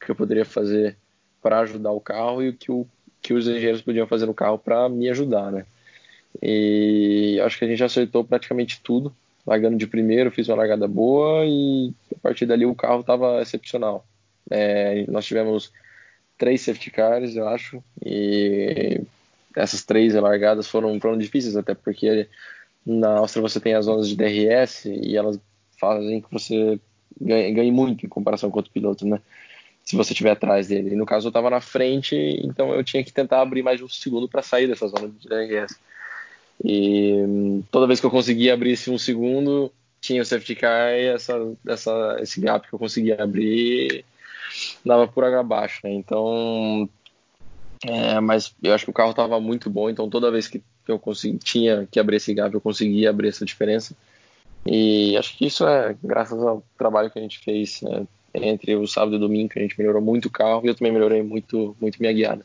o 0.00 0.04
que 0.04 0.10
eu 0.10 0.16
poderia 0.16 0.46
fazer 0.46 0.96
para 1.42 1.60
ajudar 1.60 1.92
o 1.92 2.00
carro 2.00 2.42
e 2.42 2.48
o 2.48 2.54
que, 2.54 2.72
o 2.72 2.86
que 3.20 3.34
os 3.34 3.46
engenheiros 3.46 3.82
podiam 3.82 4.06
fazer 4.06 4.24
no 4.24 4.32
carro 4.32 4.58
para 4.58 4.88
me 4.88 5.10
ajudar, 5.10 5.52
né? 5.52 5.66
E 6.42 7.38
acho 7.44 7.58
que 7.58 7.66
a 7.66 7.68
gente 7.68 7.84
acertou 7.84 8.24
praticamente 8.24 8.80
tudo, 8.82 9.14
largando 9.46 9.76
de 9.76 9.86
primeiro, 9.86 10.30
fiz 10.30 10.48
uma 10.48 10.56
largada 10.56 10.88
boa 10.88 11.44
e 11.44 11.92
a 12.16 12.18
partir 12.18 12.46
dali 12.46 12.64
o 12.64 12.74
carro 12.74 13.00
estava 13.00 13.42
excepcional. 13.42 14.06
É, 14.50 15.04
nós 15.08 15.24
tivemos 15.24 15.72
três 16.36 16.60
safety 16.60 16.90
cars, 16.90 17.36
eu 17.36 17.48
acho, 17.48 17.82
e 18.04 19.00
essas 19.56 19.84
três 19.84 20.14
largadas 20.14 20.66
foram, 20.66 20.98
foram 21.00 21.16
difíceis 21.16 21.56
até 21.56 21.74
porque 21.74 22.28
na 22.84 23.18
Áustria 23.18 23.42
você 23.42 23.60
tem 23.60 23.74
as 23.74 23.86
zonas 23.86 24.08
de 24.08 24.16
DRS 24.16 24.86
e 24.86 25.16
elas 25.16 25.38
fazem 25.78 26.20
que 26.20 26.32
você 26.32 26.78
ganhe, 27.20 27.52
ganhe 27.52 27.70
muito 27.70 28.04
em 28.04 28.08
comparação 28.08 28.50
com 28.50 28.58
outro 28.58 28.72
piloto, 28.72 29.06
né? 29.06 29.20
Se 29.84 29.96
você 29.96 30.12
estiver 30.12 30.30
atrás 30.30 30.68
dele. 30.68 30.90
E 30.90 30.96
no 30.96 31.06
caso 31.06 31.26
eu 31.26 31.30
estava 31.30 31.50
na 31.50 31.60
frente, 31.60 32.16
então 32.42 32.74
eu 32.74 32.82
tinha 32.82 33.04
que 33.04 33.12
tentar 33.12 33.40
abrir 33.40 33.62
mais 33.62 33.80
um 33.82 33.88
segundo 33.88 34.28
para 34.28 34.42
sair 34.42 34.66
dessa 34.66 34.88
zona 34.88 35.08
de 35.08 35.28
DRS. 35.28 35.78
E 36.64 37.12
hum, 37.26 37.62
toda 37.70 37.86
vez 37.86 38.00
que 38.00 38.06
eu 38.06 38.10
conseguia 38.10 38.54
abrir 38.54 38.72
esse 38.72 38.90
um 38.90 38.98
segundo, 38.98 39.72
tinha 40.00 40.22
o 40.22 40.24
safety 40.24 40.54
car 40.54 40.92
e 40.92 41.06
essa, 41.06 41.34
essa, 41.66 42.16
esse 42.20 42.40
gap 42.40 42.66
que 42.66 42.74
eu 42.74 42.78
conseguia 42.78 43.22
abrir 43.22 44.04
dava 44.84 45.08
por 45.08 45.24
água 45.24 45.40
abaixo, 45.40 45.80
né? 45.84 45.92
Então, 45.92 46.88
é, 47.86 48.20
mas 48.20 48.54
eu 48.62 48.74
acho 48.74 48.84
que 48.84 48.90
o 48.90 48.94
carro 48.94 49.10
estava 49.10 49.40
muito 49.40 49.68
bom, 49.68 49.90
então 49.90 50.08
toda 50.08 50.30
vez 50.30 50.48
que 50.48 50.62
eu 50.86 50.98
consegui, 50.98 51.38
tinha 51.38 51.88
que 51.90 51.98
abrir 51.98 52.16
esse 52.16 52.32
gap, 52.34 52.52
eu 52.52 52.60
conseguia 52.60 53.10
abrir 53.10 53.28
essa 53.28 53.44
diferença. 53.44 53.96
E 54.66 55.16
acho 55.16 55.36
que 55.36 55.46
isso 55.46 55.66
é 55.66 55.94
graças 56.02 56.42
ao 56.42 56.62
trabalho 56.78 57.10
que 57.10 57.18
a 57.18 57.22
gente 57.22 57.38
fez 57.38 57.80
né, 57.82 58.06
entre 58.34 58.74
o 58.76 58.86
sábado 58.86 59.14
e 59.14 59.16
o 59.16 59.20
domingo, 59.20 59.50
que 59.50 59.58
a 59.58 59.62
gente 59.62 59.78
melhorou 59.78 60.02
muito 60.02 60.26
o 60.26 60.30
carro 60.30 60.62
e 60.64 60.68
eu 60.68 60.74
também 60.74 60.92
melhorei 60.92 61.22
muito, 61.22 61.76
muito 61.80 61.98
minha 62.00 62.12
guiada. 62.12 62.44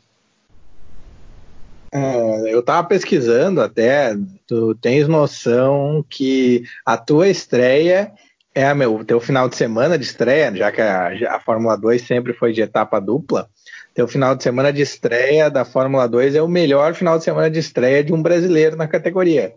É, 1.92 2.54
eu 2.54 2.60
estava 2.60 2.88
pesquisando 2.88 3.62
até, 3.62 4.16
tu 4.46 4.76
tens 4.76 5.08
noção 5.08 6.06
que 6.08 6.64
a 6.86 6.96
tua 6.98 7.28
estreia 7.28 8.12
é 8.54 8.74
meu, 8.74 8.96
o 8.96 9.06
teu 9.06 9.20
final 9.20 9.48
de 9.48 9.56
semana 9.56 9.98
de 9.98 10.04
estreia, 10.04 10.54
já 10.56 10.72
que 10.72 10.82
a, 10.82 11.36
a 11.36 11.40
Fórmula 11.40 11.78
2 11.78 12.02
sempre 12.02 12.34
foi 12.34 12.52
de 12.52 12.62
etapa 12.62 13.00
dupla, 13.00 13.50
teu 14.00 14.08
final 14.08 14.34
de 14.34 14.44
semana 14.44 14.72
de 14.72 14.82
estreia 14.82 15.50
da 15.50 15.66
Fórmula 15.66 16.08
2 16.08 16.36
é 16.36 16.42
o 16.42 16.48
melhor 16.48 16.94
final 16.94 17.18
de 17.18 17.24
semana 17.26 17.50
de 17.50 17.60
estreia 17.60 18.02
de 18.02 18.14
um 18.14 18.22
brasileiro 18.22 18.78
na 18.78 18.88
categoria. 18.88 19.54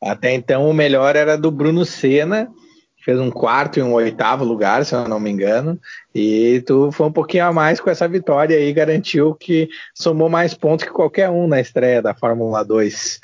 Até 0.00 0.32
então 0.32 0.68
o 0.68 0.72
melhor 0.72 1.14
era 1.14 1.36
do 1.36 1.50
Bruno 1.50 1.84
Senna, 1.84 2.48
que 2.96 3.04
fez 3.04 3.20
um 3.20 3.30
quarto 3.30 3.78
e 3.78 3.82
um 3.82 3.92
oitavo 3.92 4.44
lugar, 4.44 4.84
se 4.86 4.94
eu 4.94 5.06
não 5.06 5.20
me 5.20 5.30
engano, 5.30 5.78
e 6.14 6.62
tu 6.66 6.90
foi 6.90 7.06
um 7.06 7.12
pouquinho 7.12 7.44
a 7.44 7.52
mais 7.52 7.80
com 7.80 7.90
essa 7.90 8.08
vitória 8.08 8.56
aí, 8.56 8.72
garantiu 8.72 9.34
que 9.34 9.68
somou 9.94 10.30
mais 10.30 10.54
pontos 10.54 10.86
que 10.86 10.90
qualquer 10.90 11.28
um 11.28 11.46
na 11.46 11.60
estreia 11.60 12.00
da 12.00 12.14
Fórmula 12.14 12.64
2. 12.64 13.20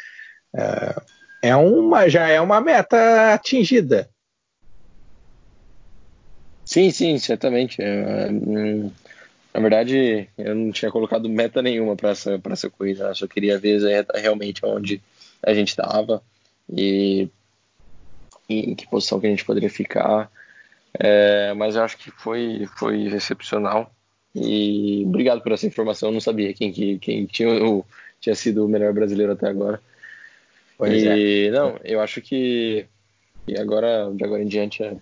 É, 0.54 1.02
é 1.50 1.56
uma, 1.56 2.08
já 2.10 2.28
é 2.28 2.40
uma 2.40 2.60
meta 2.60 3.32
atingida. 3.32 4.08
Sim, 6.68 6.90
sim, 6.90 7.18
certamente. 7.18 7.80
É, 7.80 8.28
hum, 8.30 8.90
na 9.54 9.60
verdade, 9.60 10.28
eu 10.37 10.54
não 10.54 10.70
tinha 10.70 10.90
colocado 10.90 11.26
meta 11.26 11.62
nenhuma 11.62 11.96
para 11.96 12.10
essa, 12.10 12.38
essa 12.50 12.68
corrida, 12.68 13.08
eu 13.08 13.14
só 13.14 13.26
queria 13.26 13.58
ver 13.58 13.80
realmente 14.14 14.60
onde 14.66 15.00
a 15.42 15.54
gente 15.54 15.68
estava. 15.68 16.22
E 16.70 17.30
em 18.50 18.75
que 18.75 18.87
posição 18.87 19.18
que 19.18 19.26
a 19.26 19.30
gente 19.30 19.46
poderia 19.46 19.70
ficar. 19.70 20.30
É, 20.92 21.54
mas 21.54 21.75
eu 21.75 21.82
acho 21.82 21.96
que 21.96 22.10
foi, 22.10 22.68
foi 22.76 23.06
excepcional. 23.14 23.90
E 24.34 25.04
obrigado 25.06 25.40
por 25.40 25.52
essa 25.52 25.66
informação. 25.66 26.10
Eu 26.10 26.12
não 26.12 26.20
sabia 26.20 26.52
quem, 26.52 26.70
quem 26.98 27.25
tinha, 27.25 27.48
o, 27.64 27.82
tinha 28.20 28.34
sido 28.34 28.66
o 28.66 28.68
melhor 28.68 28.92
brasileiro 28.92 29.32
até 29.32 29.48
agora. 29.48 29.80
Pois 30.76 31.02
e 31.02 31.46
é. 31.46 31.50
não, 31.50 31.80
eu 31.82 31.98
acho 32.02 32.20
que 32.20 32.84
e 33.46 33.58
agora, 33.58 34.12
de 34.14 34.22
agora 34.22 34.42
em 34.42 34.46
diante, 34.46 34.82
é 34.82 34.94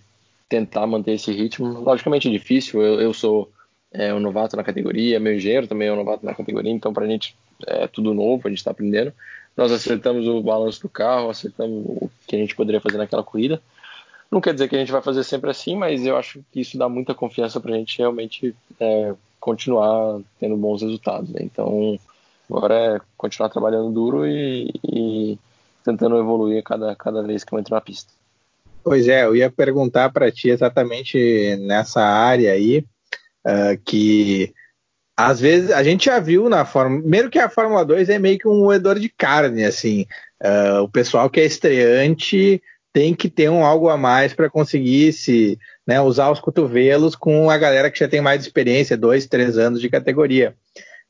tentar 0.49 0.87
manter 0.87 1.13
esse 1.13 1.31
ritmo. 1.31 1.81
Logicamente 1.81 2.27
é 2.27 2.31
difícil. 2.31 2.81
Eu, 2.81 3.01
eu 3.01 3.13
sou 3.13 3.51
é, 3.91 4.13
um 4.13 4.19
novato 4.19 4.55
na 4.55 4.63
categoria, 4.63 5.19
meu 5.19 5.35
engenheiro 5.35 5.67
também 5.67 5.87
é 5.87 5.93
um 5.93 5.97
novato 5.97 6.25
na 6.25 6.33
categoria, 6.33 6.71
então 6.71 6.93
para 6.93 7.05
a 7.05 7.07
gente 7.07 7.35
é 7.65 7.87
tudo 7.87 8.13
novo, 8.13 8.47
a 8.47 8.49
gente 8.49 8.59
está 8.59 8.71
aprendendo. 8.71 9.13
Nós 9.55 9.71
acertamos 9.71 10.27
o 10.27 10.41
balanço 10.41 10.81
do 10.81 10.89
carro, 10.89 11.29
acertamos 11.29 11.83
o 11.87 12.11
que 12.27 12.35
a 12.35 12.39
gente 12.39 12.55
poderia 12.55 12.79
fazer 12.79 12.97
naquela 12.97 13.23
corrida. 13.23 13.61
Não 14.29 14.41
quer 14.41 14.53
dizer 14.53 14.67
que 14.67 14.75
a 14.75 14.79
gente 14.79 14.91
vai 14.91 15.01
fazer 15.01 15.23
sempre 15.23 15.49
assim, 15.49 15.75
mas 15.75 16.05
eu 16.05 16.17
acho 16.17 16.43
que 16.51 16.59
isso 16.59 16.77
dá 16.77 16.87
muita 16.87 17.15
confiança 17.15 17.59
para 17.59 17.73
a 17.73 17.77
gente 17.77 17.97
realmente 17.97 18.53
é, 18.79 19.15
continuar 19.39 20.19
tendo 20.39 20.55
bons 20.57 20.81
resultados. 20.81 21.29
Né? 21.29 21.39
Então, 21.41 21.97
agora 22.47 22.75
é 22.75 23.01
continuar 23.17 23.49
trabalhando 23.49 23.91
duro 23.91 24.27
e, 24.27 24.71
e 24.83 25.39
tentando 25.83 26.17
evoluir 26.17 26.61
cada, 26.61 26.95
cada 26.95 27.23
vez 27.23 27.43
que 27.43 27.53
eu 27.53 27.57
entro 27.57 27.73
na 27.73 27.81
pista. 27.81 28.11
Pois 28.87 29.05
é, 29.09 29.25
eu 29.25 29.35
ia 29.35 29.51
perguntar 29.51 30.09
para 30.11 30.31
ti 30.31 30.49
exatamente 30.49 31.57
nessa 31.57 32.01
área 32.01 32.53
aí, 32.53 32.85
uh, 33.45 33.77
que 33.85 34.53
às 35.17 35.41
vezes 35.41 35.71
a 35.71 35.83
gente 35.83 36.05
já 36.05 36.19
viu 36.19 36.47
na 36.47 36.63
Fórmula. 36.63 37.01
Primeiro 37.01 37.29
que 37.29 37.37
a 37.37 37.49
Fórmula 37.49 37.83
2 37.83 38.07
é 38.07 38.17
meio 38.17 38.39
que 38.39 38.47
um 38.47 38.59
moedor 38.59 38.97
de 38.97 39.09
carne, 39.09 39.65
assim. 39.65 40.05
Uh, 40.41 40.83
o 40.83 40.89
pessoal 40.89 41.29
que 41.29 41.41
é 41.41 41.45
estreante 41.45 42.63
tem 42.93 43.13
que 43.13 43.29
ter 43.29 43.49
um 43.49 43.65
algo 43.65 43.89
a 43.89 43.97
mais 43.97 44.33
para 44.33 44.49
conseguir 44.49 45.11
se 45.11 45.59
né, 45.85 45.99
usar 45.99 46.31
os 46.31 46.39
cotovelos 46.39 47.13
com 47.13 47.49
a 47.49 47.57
galera 47.57 47.91
que 47.91 47.99
já 47.99 48.07
tem 48.07 48.21
mais 48.21 48.41
experiência, 48.41 48.95
dois, 48.95 49.27
três 49.27 49.57
anos 49.57 49.81
de 49.81 49.89
categoria. 49.89 50.55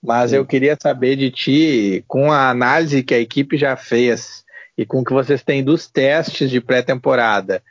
Mas 0.01 0.31
Sim. 0.31 0.37
eu 0.37 0.47
queria 0.47 0.75
saber 0.81 1.15
de 1.15 1.29
ti, 1.29 2.03
com 2.07 2.31
a 2.31 2.49
análise 2.49 3.03
que 3.03 3.13
a 3.13 3.19
equipe 3.19 3.55
já 3.55 3.77
fez 3.77 4.46
e 4.77 4.85
com 4.85 4.99
o 4.99 5.03
que 5.03 5.13
vocês 5.13 5.43
têm 5.43 5.63
dos 5.63 5.87
testes 5.87 6.49
de 6.49 6.61
pré-temporada, 6.61 7.63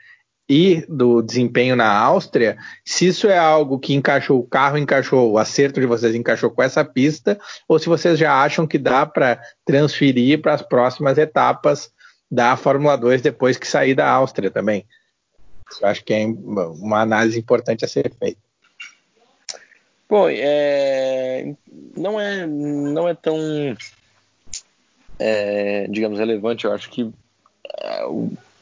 e 0.49 0.85
do 0.89 1.23
desempenho 1.23 1.75
na 1.75 1.91
Áustria, 1.91 2.57
se 2.85 3.07
isso 3.09 3.27
é 3.27 3.37
algo 3.37 3.79
que 3.79 3.95
encaixou, 3.95 4.39
o 4.39 4.47
carro 4.47 4.79
encaixou, 4.79 5.33
o 5.33 5.39
acerto 5.39 5.81
de 5.81 5.87
vocês 5.87 6.15
encaixou 6.15 6.51
com 6.51 6.63
essa 6.63 6.85
pista, 6.85 7.39
ou 7.67 7.79
se 7.79 7.89
vocês 7.89 8.19
já 8.19 8.33
acham 8.33 8.67
que 8.67 8.79
dá 8.79 9.05
para 9.05 9.41
transferir 9.65 10.41
para 10.41 10.55
as 10.55 10.63
próximas 10.63 11.19
etapas 11.19 11.91
da 12.31 12.57
Fórmula 12.57 12.97
2 12.97 13.23
depois 13.23 13.57
que 13.57 13.67
sair 13.67 13.95
da 13.95 14.09
Áustria 14.09 14.51
também. 14.51 14.87
Eu 15.81 15.89
acho 15.89 16.05
que 16.05 16.15
é 16.15 16.25
uma 16.25 17.01
análise 17.01 17.39
importante 17.39 17.85
a 17.85 17.89
ser 17.89 18.13
feita. 18.17 18.41
Bom, 20.09 20.29
é, 20.29 21.53
não 21.97 22.21
é 22.21 22.47
não 22.47 23.09
é 23.09 23.15
tão 23.15 23.37
é, 25.19 25.87
digamos 25.89 26.19
relevante. 26.19 26.65
Eu 26.65 26.73
acho 26.73 26.91
que 26.91 27.11
é, 27.81 28.03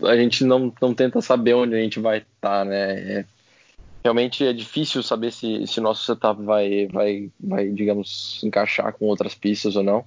a 0.03 0.17
gente 0.17 0.45
não, 0.45 0.73
não 0.81 0.95
tenta 0.95 1.21
saber 1.21 1.55
onde 1.55 1.75
a 1.75 1.81
gente 1.81 2.01
vai 2.01 2.19
estar, 2.19 2.31
tá, 2.41 2.65
né? 2.65 3.19
É, 3.19 3.25
realmente 4.03 4.45
é 4.45 4.53
difícil 4.53 5.03
saber 5.03 5.33
se, 5.33 5.67
se 5.67 5.81
nosso 5.81 6.05
setup 6.05 6.43
vai, 6.43 6.87
vai, 6.87 7.31
vai, 7.41 7.69
digamos, 7.71 8.43
encaixar 8.45 8.93
com 8.93 9.07
outras 9.07 9.35
pistas 9.35 9.77
ou 9.77 9.83
não. 9.83 10.05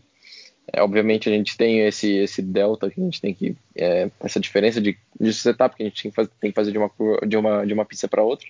É, 0.72 0.82
obviamente 0.82 1.30
a 1.30 1.32
gente 1.32 1.56
tem 1.56 1.80
esse, 1.88 2.12
esse 2.12 2.42
delta 2.42 2.90
que 2.90 3.00
a 3.00 3.04
gente 3.04 3.22
tem 3.22 3.34
que 3.34 3.56
é, 3.76 4.12
essa 4.20 4.40
diferença 4.40 4.82
de, 4.82 4.98
de 5.20 5.34
setup 5.34 5.76
que 5.76 5.84
a 5.84 5.86
gente 5.86 6.04
tem 6.04 6.12
que 6.12 6.16
fazer, 6.16 6.32
tem 6.42 6.52
que 6.52 6.56
fazer 6.56 6.72
de 6.72 6.78
uma 6.78 6.92
de 7.26 7.38
uma 7.38 7.66
de 7.66 7.74
uma 7.74 7.86
pista 7.86 8.08
para 8.08 8.22
outra 8.22 8.46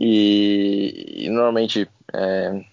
e, 0.00 1.24
e 1.24 1.28
normalmente 1.28 1.88
é, 2.14 2.64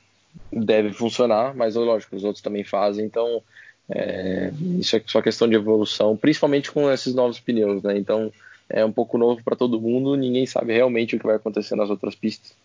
deve 0.54 0.94
funcionar, 0.94 1.56
mas 1.56 1.74
lógico 1.74 2.16
os 2.16 2.24
outros 2.24 2.44
também 2.44 2.64
fazem, 2.64 3.04
então 3.04 3.42
é, 3.90 4.52
isso 4.80 4.96
é 4.96 5.04
só 5.06 5.22
questão 5.22 5.48
de 5.48 5.56
evolução, 5.56 6.18
principalmente 6.18 6.72
com 6.72 6.92
esses 6.92 7.14
novos 7.14 7.40
pneus, 7.40 7.84
né? 7.84 7.98
Então 7.98 8.32
é 8.70 8.84
um 8.84 8.92
pouco 8.92 9.18
novo 9.18 9.44
para 9.44 9.56
todo 9.56 9.80
mundo, 9.82 10.16
ninguém 10.16 10.46
sabe 10.46 10.74
realmente 10.74 11.16
o 11.16 11.20
que 11.20 11.26
vai 11.26 11.36
acontecer 11.36 11.76
nas 11.76 11.90
outras 11.90 12.16
pistas. 12.16 12.56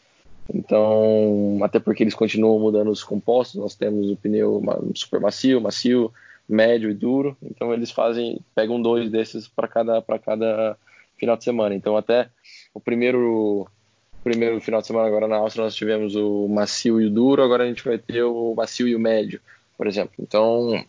Então, 0.53 1.59
até 1.63 1.79
porque 1.79 2.03
eles 2.03 2.15
continuam 2.15 2.59
mudando 2.59 2.91
os 2.91 3.05
compostos, 3.05 3.61
nós 3.61 3.75
temos 3.75 4.11
o 4.11 4.17
pneu 4.17 4.63
super 4.95 5.21
macio, 5.21 5.61
macio, 5.61 6.13
médio 6.49 6.91
e 6.91 6.95
duro. 6.95 7.37
Então 7.43 7.73
eles 7.73 7.91
fazem, 7.91 8.41
pegam 8.55 8.83
dois 8.83 9.11
desses 9.11 9.47
para 9.47 9.69
cada 9.69 10.03
para 10.03 10.19
cada 10.19 10.77
final 11.17 11.37
de 11.37 11.45
semana. 11.45 11.75
Então 11.75 11.97
até 11.97 12.29
o 12.75 12.81
primeiro 12.81 13.69
primeiro 14.25 14.61
final 14.61 14.81
de 14.81 14.87
semana 14.87 15.07
agora 15.07 15.29
na 15.29 15.37
Áustria 15.37 15.65
nós 15.65 15.75
tivemos 15.75 16.17
o 16.17 16.49
macio 16.49 17.01
e 17.01 17.07
o 17.07 17.11
duro, 17.11 17.43
agora 17.43 17.65
a 17.65 17.67
gente 17.67 17.85
vai 17.85 17.97
ter 17.97 18.23
o 18.23 18.55
macio 18.55 18.89
e 18.89 18.95
o 18.95 19.01
médio, 19.01 19.41
por 19.79 19.87
exemplo. 19.87 20.15
Então 20.19 20.85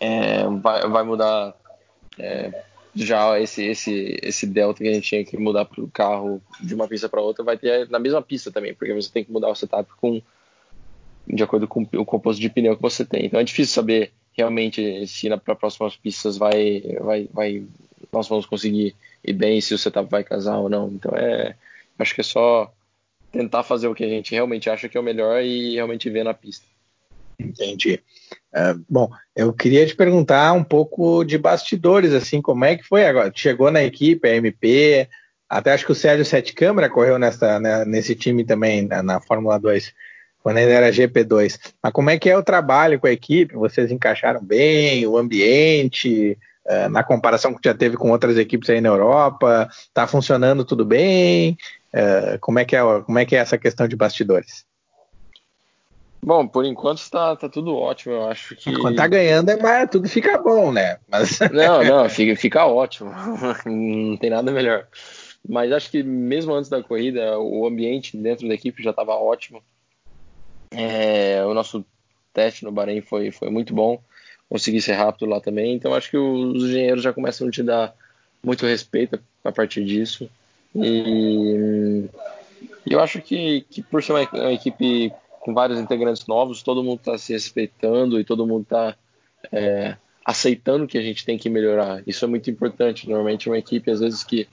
é, 0.00 0.46
vai, 0.62 0.88
vai 0.88 1.02
mudar 1.02 1.54
é, 2.18 2.64
já 2.94 3.40
esse, 3.40 3.64
esse, 3.64 4.18
esse 4.22 4.46
delta 4.46 4.82
que 4.82 4.88
a 4.88 4.92
gente 4.92 5.08
tinha 5.08 5.24
que 5.24 5.36
mudar 5.36 5.64
para 5.64 5.82
o 5.82 5.90
carro 5.90 6.40
de 6.60 6.74
uma 6.74 6.86
pista 6.86 7.08
para 7.08 7.20
outra 7.20 7.44
vai 7.44 7.56
ter 7.56 7.88
na 7.90 7.98
mesma 7.98 8.22
pista 8.22 8.50
também, 8.52 8.74
porque 8.74 8.94
você 8.94 9.10
tem 9.10 9.24
que 9.24 9.32
mudar 9.32 9.48
o 9.48 9.54
setup 9.54 9.90
com 10.00 10.22
de 11.26 11.42
acordo 11.42 11.66
com 11.66 11.86
o 11.94 12.04
composto 12.04 12.40
de 12.40 12.50
pneu 12.50 12.76
que 12.76 12.82
você 12.82 13.04
tem. 13.04 13.26
Então 13.26 13.40
é 13.40 13.44
difícil 13.44 13.74
saber 13.74 14.12
realmente 14.32 15.06
se 15.06 15.28
para 15.38 15.54
próximas 15.54 15.96
pistas 15.96 16.36
vai, 16.36 16.82
vai, 17.00 17.28
vai 17.32 17.66
nós 18.12 18.28
vamos 18.28 18.46
conseguir 18.46 18.94
ir 19.24 19.32
bem 19.32 19.60
se 19.60 19.74
o 19.74 19.78
setup 19.78 20.08
vai 20.10 20.22
casar 20.22 20.58
ou 20.58 20.68
não. 20.68 20.88
Então 20.88 21.12
é 21.16 21.56
acho 21.98 22.14
que 22.14 22.20
é 22.20 22.24
só 22.24 22.72
tentar 23.32 23.62
fazer 23.62 23.88
o 23.88 23.94
que 23.94 24.04
a 24.04 24.08
gente 24.08 24.32
realmente 24.32 24.68
acha 24.70 24.88
que 24.88 24.96
é 24.96 25.00
o 25.00 25.04
melhor 25.04 25.42
e 25.42 25.74
realmente 25.74 26.10
ver 26.10 26.24
na 26.24 26.34
pista. 26.34 26.66
Entendi. 27.38 28.00
Bom, 28.88 29.10
eu 29.34 29.52
queria 29.52 29.84
te 29.86 29.96
perguntar 29.96 30.52
um 30.52 30.62
pouco 30.62 31.24
de 31.24 31.36
bastidores, 31.36 32.12
assim, 32.12 32.40
como 32.40 32.64
é 32.64 32.76
que 32.76 32.84
foi 32.84 33.04
agora? 33.04 33.32
Chegou 33.34 33.70
na 33.70 33.82
equipe, 33.82 34.28
a 34.28 34.36
MP, 34.36 35.08
até 35.48 35.72
acho 35.72 35.86
que 35.86 35.92
o 35.92 35.94
Sérgio 35.94 36.24
Sete 36.24 36.52
Câmara 36.52 36.90
correu 36.90 37.18
nessa, 37.18 37.60
né, 37.60 37.84
nesse 37.84 38.14
time 38.14 38.44
também, 38.44 38.82
na, 38.82 39.02
na, 39.02 39.20
Fórmula 39.20 39.58
2, 39.58 39.92
quando 40.42 40.58
ele 40.58 40.72
era 40.72 40.90
GP2. 40.90 41.58
Mas 41.82 41.92
como 41.92 42.10
é 42.10 42.18
que 42.18 42.30
é 42.30 42.36
o 42.36 42.42
trabalho 42.42 42.98
com 42.98 43.06
a 43.06 43.12
equipe? 43.12 43.54
Vocês 43.54 43.90
encaixaram 43.90 44.42
bem, 44.42 45.06
o 45.06 45.16
ambiente, 45.16 46.38
uh, 46.66 46.88
na 46.88 47.04
comparação 47.04 47.54
que 47.54 47.68
já 47.68 47.74
teve 47.74 47.96
com 47.96 48.10
outras 48.10 48.36
equipes 48.36 48.70
aí 48.70 48.80
na 48.80 48.88
Europa, 48.88 49.68
está 49.70 50.06
funcionando 50.06 50.64
tudo 50.64 50.84
bem? 50.84 51.56
Uh, 51.92 52.38
como, 52.40 52.58
é 52.58 52.64
que 52.64 52.74
é, 52.74 52.80
como 53.04 53.18
é 53.18 53.24
que 53.24 53.36
é 53.36 53.38
essa 53.38 53.58
questão 53.58 53.86
de 53.86 53.96
bastidores? 53.96 54.64
Bom, 56.24 56.48
por 56.48 56.64
enquanto 56.64 56.98
está 56.98 57.36
tá 57.36 57.50
tudo 57.50 57.76
ótimo, 57.76 58.14
eu 58.14 58.28
acho 58.28 58.56
que. 58.56 58.74
Quando 58.78 58.96
tá 58.96 59.06
ganhando, 59.06 59.50
é 59.50 59.58
mais, 59.58 59.90
tudo 59.90 60.08
fica 60.08 60.38
bom, 60.38 60.72
né? 60.72 60.98
Mas... 61.06 61.38
Não, 61.52 61.84
não, 61.84 62.08
fica, 62.08 62.34
fica 62.34 62.64
ótimo. 62.64 63.12
Não 63.66 64.16
tem 64.16 64.30
nada 64.30 64.50
melhor. 64.50 64.88
Mas 65.46 65.70
acho 65.70 65.90
que 65.90 66.02
mesmo 66.02 66.54
antes 66.54 66.70
da 66.70 66.82
corrida, 66.82 67.38
o 67.38 67.66
ambiente 67.66 68.16
dentro 68.16 68.48
da 68.48 68.54
equipe 68.54 68.82
já 68.82 68.88
estava 68.88 69.12
ótimo. 69.12 69.62
É, 70.70 71.44
o 71.44 71.52
nosso 71.52 71.84
teste 72.32 72.64
no 72.64 72.72
Bahrein 72.72 73.02
foi, 73.02 73.30
foi 73.30 73.50
muito 73.50 73.74
bom. 73.74 74.02
Consegui 74.48 74.80
ser 74.80 74.94
rápido 74.94 75.28
lá 75.28 75.42
também. 75.42 75.74
Então 75.74 75.92
acho 75.92 76.10
que 76.10 76.16
os 76.16 76.64
engenheiros 76.64 77.02
já 77.02 77.12
começam 77.12 77.48
a 77.48 77.50
te 77.50 77.62
dar 77.62 77.94
muito 78.42 78.64
respeito 78.64 79.20
a 79.44 79.52
partir 79.52 79.84
disso. 79.84 80.30
E, 80.74 82.08
e 82.86 82.92
eu 82.94 83.00
acho 83.00 83.20
que, 83.20 83.66
que 83.68 83.82
por 83.82 84.02
ser 84.02 84.12
uma, 84.12 84.26
uma 84.32 84.52
equipe 84.52 85.12
com 85.44 85.52
vários 85.52 85.78
integrantes 85.78 86.26
novos, 86.26 86.62
todo 86.62 86.82
mundo 86.82 87.00
está 87.00 87.18
se 87.18 87.34
respeitando 87.34 88.18
e 88.18 88.24
todo 88.24 88.46
mundo 88.46 88.62
está 88.62 88.96
é, 89.52 89.94
aceitando 90.24 90.86
que 90.86 90.96
a 90.96 91.02
gente 91.02 91.22
tem 91.22 91.36
que 91.36 91.50
melhorar. 91.50 92.02
Isso 92.06 92.24
é 92.24 92.28
muito 92.28 92.50
importante. 92.50 93.06
Normalmente, 93.06 93.46
uma 93.46 93.58
equipe, 93.58 93.90
às 93.90 94.00
vezes, 94.00 94.24
que 94.24 94.48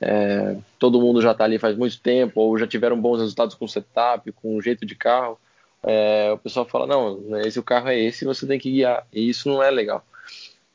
é, 0.00 0.56
todo 0.78 1.00
mundo 1.00 1.20
já 1.20 1.32
está 1.32 1.42
ali 1.42 1.58
faz 1.58 1.76
muito 1.76 2.00
tempo, 2.00 2.40
ou 2.40 2.56
já 2.56 2.68
tiveram 2.68 3.00
bons 3.00 3.18
resultados 3.18 3.56
com 3.56 3.66
setup, 3.66 4.30
com 4.30 4.54
o 4.54 4.62
jeito 4.62 4.86
de 4.86 4.94
carro, 4.94 5.36
é, 5.82 6.30
o 6.32 6.38
pessoal 6.38 6.64
fala: 6.64 6.86
não, 6.86 7.36
esse 7.40 7.58
o 7.58 7.64
carro 7.64 7.88
é 7.88 7.98
esse, 7.98 8.24
você 8.24 8.46
tem 8.46 8.60
que 8.60 8.70
guiar. 8.70 9.08
E 9.12 9.28
isso 9.28 9.48
não 9.48 9.60
é 9.60 9.72
legal. 9.72 10.04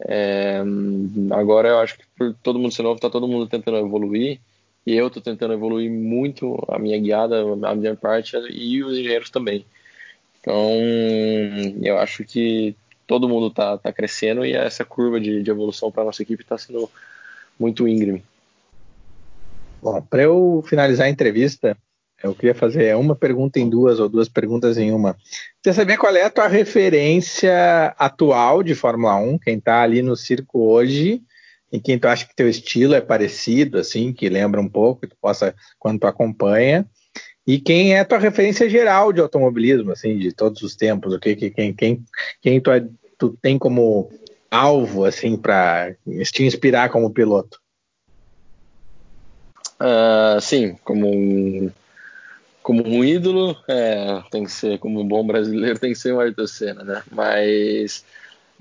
É, 0.06 0.62
agora 1.32 1.70
eu 1.70 1.80
acho 1.80 1.98
que 1.98 2.04
por 2.18 2.36
todo 2.44 2.60
mundo 2.60 2.74
ser 2.74 2.84
novo, 2.84 2.96
está 2.96 3.10
todo 3.10 3.30
mundo 3.30 3.48
tentando 3.48 3.78
evoluir 3.78 4.42
e 4.86 4.96
eu 4.96 5.08
estou 5.08 5.22
tentando 5.22 5.54
evoluir 5.54 5.90
muito 5.90 6.58
a 6.68 6.78
minha 6.78 7.00
guiada, 7.00 7.42
a 7.64 7.76
minha 7.76 7.96
parte 7.96 8.36
e 8.50 8.84
os 8.84 8.98
engenheiros 8.98 9.30
também. 9.30 9.66
Então, 10.40 10.72
eu 11.82 11.98
acho 11.98 12.24
que 12.26 12.76
todo 13.08 13.30
mundo 13.30 13.48
está 13.48 13.78
tá 13.78 13.94
crescendo 13.94 14.46
e 14.46 14.54
essa 14.54 14.84
curva 14.84 15.20
de, 15.20 15.42
de 15.42 15.50
evolução 15.50 15.92
para 15.92 16.04
a 16.04 16.06
nossa 16.06 16.22
equipe 16.22 16.44
está 16.44 16.58
sendo 16.58 16.90
muito 17.58 17.88
íngreme. 17.88 18.24
Bom, 19.82 20.02
para 20.02 20.24
eu 20.24 20.64
finalizar 20.68 21.08
a 21.08 21.10
entrevista, 21.10 21.78
eu 22.22 22.34
queria 22.34 22.56
fazer 22.56 22.96
uma 22.96 23.16
pergunta 23.16 23.60
em 23.60 23.70
duas 23.70 24.00
ou 24.00 24.08
duas 24.08 24.30
perguntas 24.30 24.78
em 24.78 24.92
uma. 24.92 25.16
Quer 25.62 25.74
saber 25.74 25.98
qual 25.98 26.16
é 26.16 26.24
a 26.24 26.30
tua 26.30 26.48
referência 26.48 27.94
atual 27.98 28.64
de 28.64 28.76
Fórmula 28.76 29.16
1, 29.16 29.40
quem 29.40 29.58
está 29.58 29.82
ali 29.82 30.02
no 30.02 30.16
circo 30.16 30.60
hoje, 30.60 31.22
e 31.74 31.80
quem 31.80 31.98
tu 31.98 32.08
acha 32.08 32.28
que 32.28 32.36
teu 32.36 32.48
estilo 32.48 32.94
é 32.94 33.02
parecido, 33.02 33.80
assim, 33.80 34.14
que 34.14 34.30
lembra 34.30 34.62
um 34.62 34.70
pouco, 34.70 35.02
que 35.02 35.08
tu 35.08 35.18
possa, 35.20 35.56
quando 35.80 36.00
tu 36.00 36.06
acompanha, 36.06 36.86
e 37.48 37.60
quem 37.60 37.96
é 37.96 38.04
tua 38.04 38.20
referência 38.20 38.70
geral 38.70 39.12
de 39.12 39.20
automobilismo, 39.20 39.92
assim, 39.92 40.20
de 40.20 40.32
todos 40.32 40.62
os 40.62 40.76
tempos, 40.76 41.12
o 41.12 41.20
que, 41.20 41.36
quem, 41.36 41.74
quem, 41.74 42.06
quem 42.40 42.62
tu, 42.62 42.70
é, 42.70 42.86
tu 43.18 43.36
tem 43.42 43.58
como 43.58 44.12
alvo, 44.52 45.04
assim, 45.04 45.36
para 45.36 45.96
te 46.32 46.44
inspirar 46.44 46.90
como 46.90 47.10
piloto? 47.10 47.60
Uh, 49.82 50.40
sim, 50.40 50.78
como 50.84 51.10
um, 51.10 51.72
como 52.62 52.88
um 52.88 53.04
ídolo, 53.04 53.58
é, 53.68 54.22
tem 54.30 54.44
que 54.44 54.52
ser, 54.52 54.78
como 54.78 55.02
um 55.02 55.08
bom 55.08 55.26
brasileiro, 55.26 55.80
tem 55.82 55.92
que 55.92 55.98
ser 55.98 56.14
o 56.14 56.20
Ayrton 56.20 56.46
Senna, 56.46 56.84
né? 56.84 57.02
Mas 57.12 58.06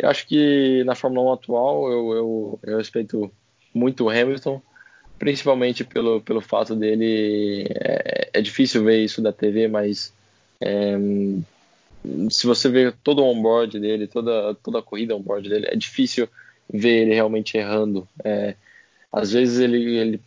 eu 0.02 0.08
acho 0.08 0.26
que 0.26 0.82
na 0.84 0.96
Fórmula 0.96 1.30
1 1.30 1.32
atual 1.34 1.90
eu, 1.90 2.12
eu, 2.12 2.60
eu 2.64 2.76
respeito 2.78 3.30
muito 3.72 4.04
o 4.04 4.10
Hamilton, 4.10 4.60
principalmente 5.16 5.84
pelo, 5.84 6.20
pelo 6.20 6.40
fato 6.40 6.74
dele. 6.74 7.68
É, 7.70 8.30
é 8.34 8.40
difícil 8.40 8.82
ver 8.82 9.02
isso 9.02 9.22
da 9.22 9.32
TV, 9.32 9.68
mas 9.68 10.12
é, 10.60 10.96
se 12.28 12.46
você 12.48 12.68
ver 12.68 12.94
todo 13.04 13.22
o 13.22 13.26
onboard 13.26 13.78
dele, 13.78 14.08
toda, 14.08 14.56
toda 14.56 14.80
a 14.80 14.82
corrida 14.82 15.14
onboard 15.14 15.48
dele, 15.48 15.66
é 15.68 15.76
difícil 15.76 16.28
ver 16.68 17.02
ele 17.02 17.14
realmente 17.14 17.56
errando. 17.56 18.08
É, 18.24 18.56
às 19.12 19.30
vezes 19.30 19.60
ele, 19.60 19.98
ele 19.98 20.20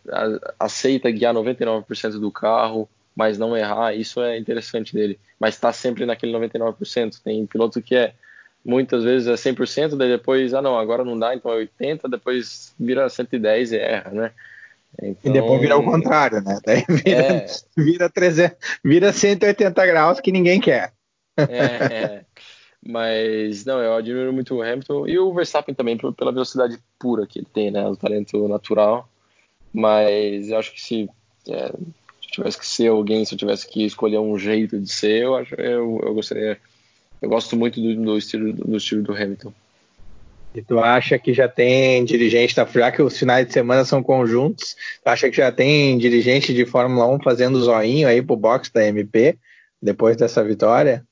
aceita 0.57 1.11
guiar 1.11 1.33
99% 1.33 2.19
do 2.19 2.31
carro, 2.31 2.87
mas 3.13 3.37
não 3.37 3.57
errar, 3.57 3.93
isso 3.93 4.21
é 4.21 4.37
interessante 4.37 4.93
dele. 4.93 5.19
Mas 5.37 5.55
está 5.55 5.73
sempre 5.73 6.05
naquele 6.05 6.31
99%. 6.31 7.21
Tem 7.21 7.45
piloto 7.45 7.81
que 7.81 7.95
é 7.95 8.13
muitas 8.65 9.03
vezes 9.03 9.27
é 9.27 9.51
100%, 9.51 9.95
daí 9.95 10.09
depois, 10.09 10.53
ah 10.53 10.61
não, 10.61 10.77
agora 10.77 11.05
não 11.05 11.17
dá, 11.17 11.35
então 11.35 11.53
é 11.53 11.67
80%, 11.79 12.09
depois 12.09 12.73
vira 12.79 13.05
110% 13.05 13.71
e 13.71 13.77
erra, 13.77 14.11
né? 14.11 14.31
Então, 15.01 15.31
e 15.31 15.33
depois 15.33 15.61
vira 15.61 15.77
o 15.77 15.83
contrário, 15.83 16.41
né? 16.41 16.57
Daí 16.65 16.83
vira, 16.89 17.21
é, 17.21 17.45
vira, 17.77 18.09
300, 18.09 18.57
vira 18.83 19.13
180 19.13 19.85
graus 19.85 20.19
que 20.19 20.31
ninguém 20.31 20.59
quer. 20.59 20.93
É, 21.37 21.43
é. 21.45 22.25
Mas, 22.87 23.65
não, 23.65 23.79
eu 23.79 23.95
admiro 23.95 24.31
muito 24.31 24.55
o 24.55 24.61
Hamilton 24.61 25.07
e 25.07 25.19
o 25.19 25.33
Verstappen 25.33 25.75
também 25.75 25.97
pela 25.97 26.31
velocidade 26.31 26.79
pura 26.99 27.27
que 27.27 27.39
ele 27.39 27.47
tem, 27.51 27.71
né? 27.71 27.85
O 27.87 27.95
talento 27.95 28.47
natural. 28.47 29.09
Mas 29.73 30.49
eu 30.49 30.57
acho 30.57 30.71
que 30.71 30.81
se, 30.81 31.09
é, 31.49 31.71
se 32.21 32.31
tivesse 32.31 32.57
que 32.57 32.65
ser 32.65 32.87
alguém, 32.87 33.25
se 33.25 33.33
eu 33.33 33.39
tivesse 33.39 33.67
que 33.67 33.83
escolher 33.83 34.19
um 34.19 34.37
jeito 34.37 34.79
de 34.79 34.89
ser, 34.89 35.23
eu, 35.23 35.35
acho, 35.35 35.55
eu, 35.55 35.99
eu 36.03 36.13
gostaria 36.13 36.57
eu 37.25 37.29
gosto 37.29 37.57
muito 37.57 37.81
do, 37.81 37.95
do, 37.95 38.17
estilo, 38.17 38.53
do 38.53 38.77
estilo 38.77 39.01
do 39.01 39.11
Hamilton. 39.13 39.51
E 40.53 40.61
tu 40.61 40.79
acha 40.79 41.17
que 41.17 41.33
já 41.33 41.49
tem 41.49 42.05
dirigente, 42.05 42.55
tá? 42.55 42.65
já 42.65 42.91
que 42.91 43.01
os 43.01 43.17
finais 43.17 43.47
de 43.47 43.51
semana 43.51 43.83
são 43.83 44.01
conjuntos, 44.01 44.75
tu 45.03 45.07
acha 45.07 45.29
que 45.29 45.35
já 45.35 45.51
tem 45.51 45.97
dirigente 45.97 46.53
de 46.53 46.65
Fórmula 46.65 47.07
1 47.07 47.19
fazendo 47.23 47.59
zoinho 47.59 48.07
aí 48.07 48.21
pro 48.21 48.37
box 48.37 48.71
da 48.71 48.85
MP 48.85 49.37
depois 49.81 50.15
dessa 50.15 50.43
vitória? 50.43 51.03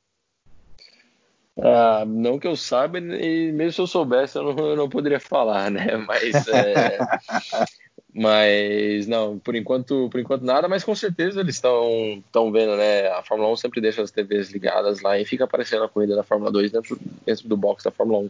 Ah, 1.59 2.03
não 2.07 2.39
que 2.39 2.47
eu 2.47 2.55
saiba, 2.55 2.99
e 2.99 3.51
mesmo 3.51 3.73
se 3.73 3.81
eu 3.81 3.87
soubesse, 3.87 4.37
eu 4.37 4.43
não, 4.43 4.69
eu 4.69 4.75
não 4.75 4.89
poderia 4.89 5.19
falar, 5.19 5.69
né? 5.69 5.97
Mas 5.97 6.47
é, 6.47 6.97
Mas 8.13 9.07
não, 9.07 9.39
por 9.39 9.55
enquanto, 9.55 10.07
por 10.09 10.19
enquanto 10.19 10.43
nada, 10.43 10.67
mas 10.67 10.83
com 10.83 10.93
certeza 10.93 11.41
eles 11.41 11.55
estão 11.55 12.21
estão 12.23 12.51
vendo, 12.51 12.77
né? 12.77 13.07
A 13.07 13.23
Fórmula 13.23 13.51
1 13.51 13.57
sempre 13.57 13.81
deixa 13.81 14.03
as 14.03 14.11
TVs 14.11 14.51
ligadas 14.51 15.01
lá 15.01 15.19
e 15.19 15.25
fica 15.25 15.45
aparecendo 15.45 15.83
a 15.83 15.89
corrida 15.89 16.15
da 16.15 16.23
Fórmula 16.23 16.51
2 16.51 16.71
dentro, 16.71 16.99
dentro 17.25 17.47
do 17.47 17.57
box 17.57 17.83
da 17.83 17.89
Fórmula 17.89 18.19
1. 18.19 18.29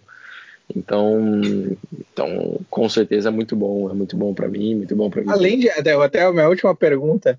Então, 0.73 1.19
então, 1.91 2.61
com 2.69 2.87
certeza 2.87 3.27
é 3.27 3.31
muito 3.31 3.57
bom, 3.57 3.89
é 3.89 3.93
muito 3.93 4.15
bom 4.15 4.33
para 4.33 4.47
mim, 4.47 4.75
muito 4.75 4.95
bom 4.95 5.09
para 5.09 5.21
mim. 5.21 5.29
Além 5.29 5.59
de, 5.59 5.69
até 5.69 6.23
a 6.23 6.31
minha 6.31 6.47
última 6.47 6.73
pergunta, 6.73 7.37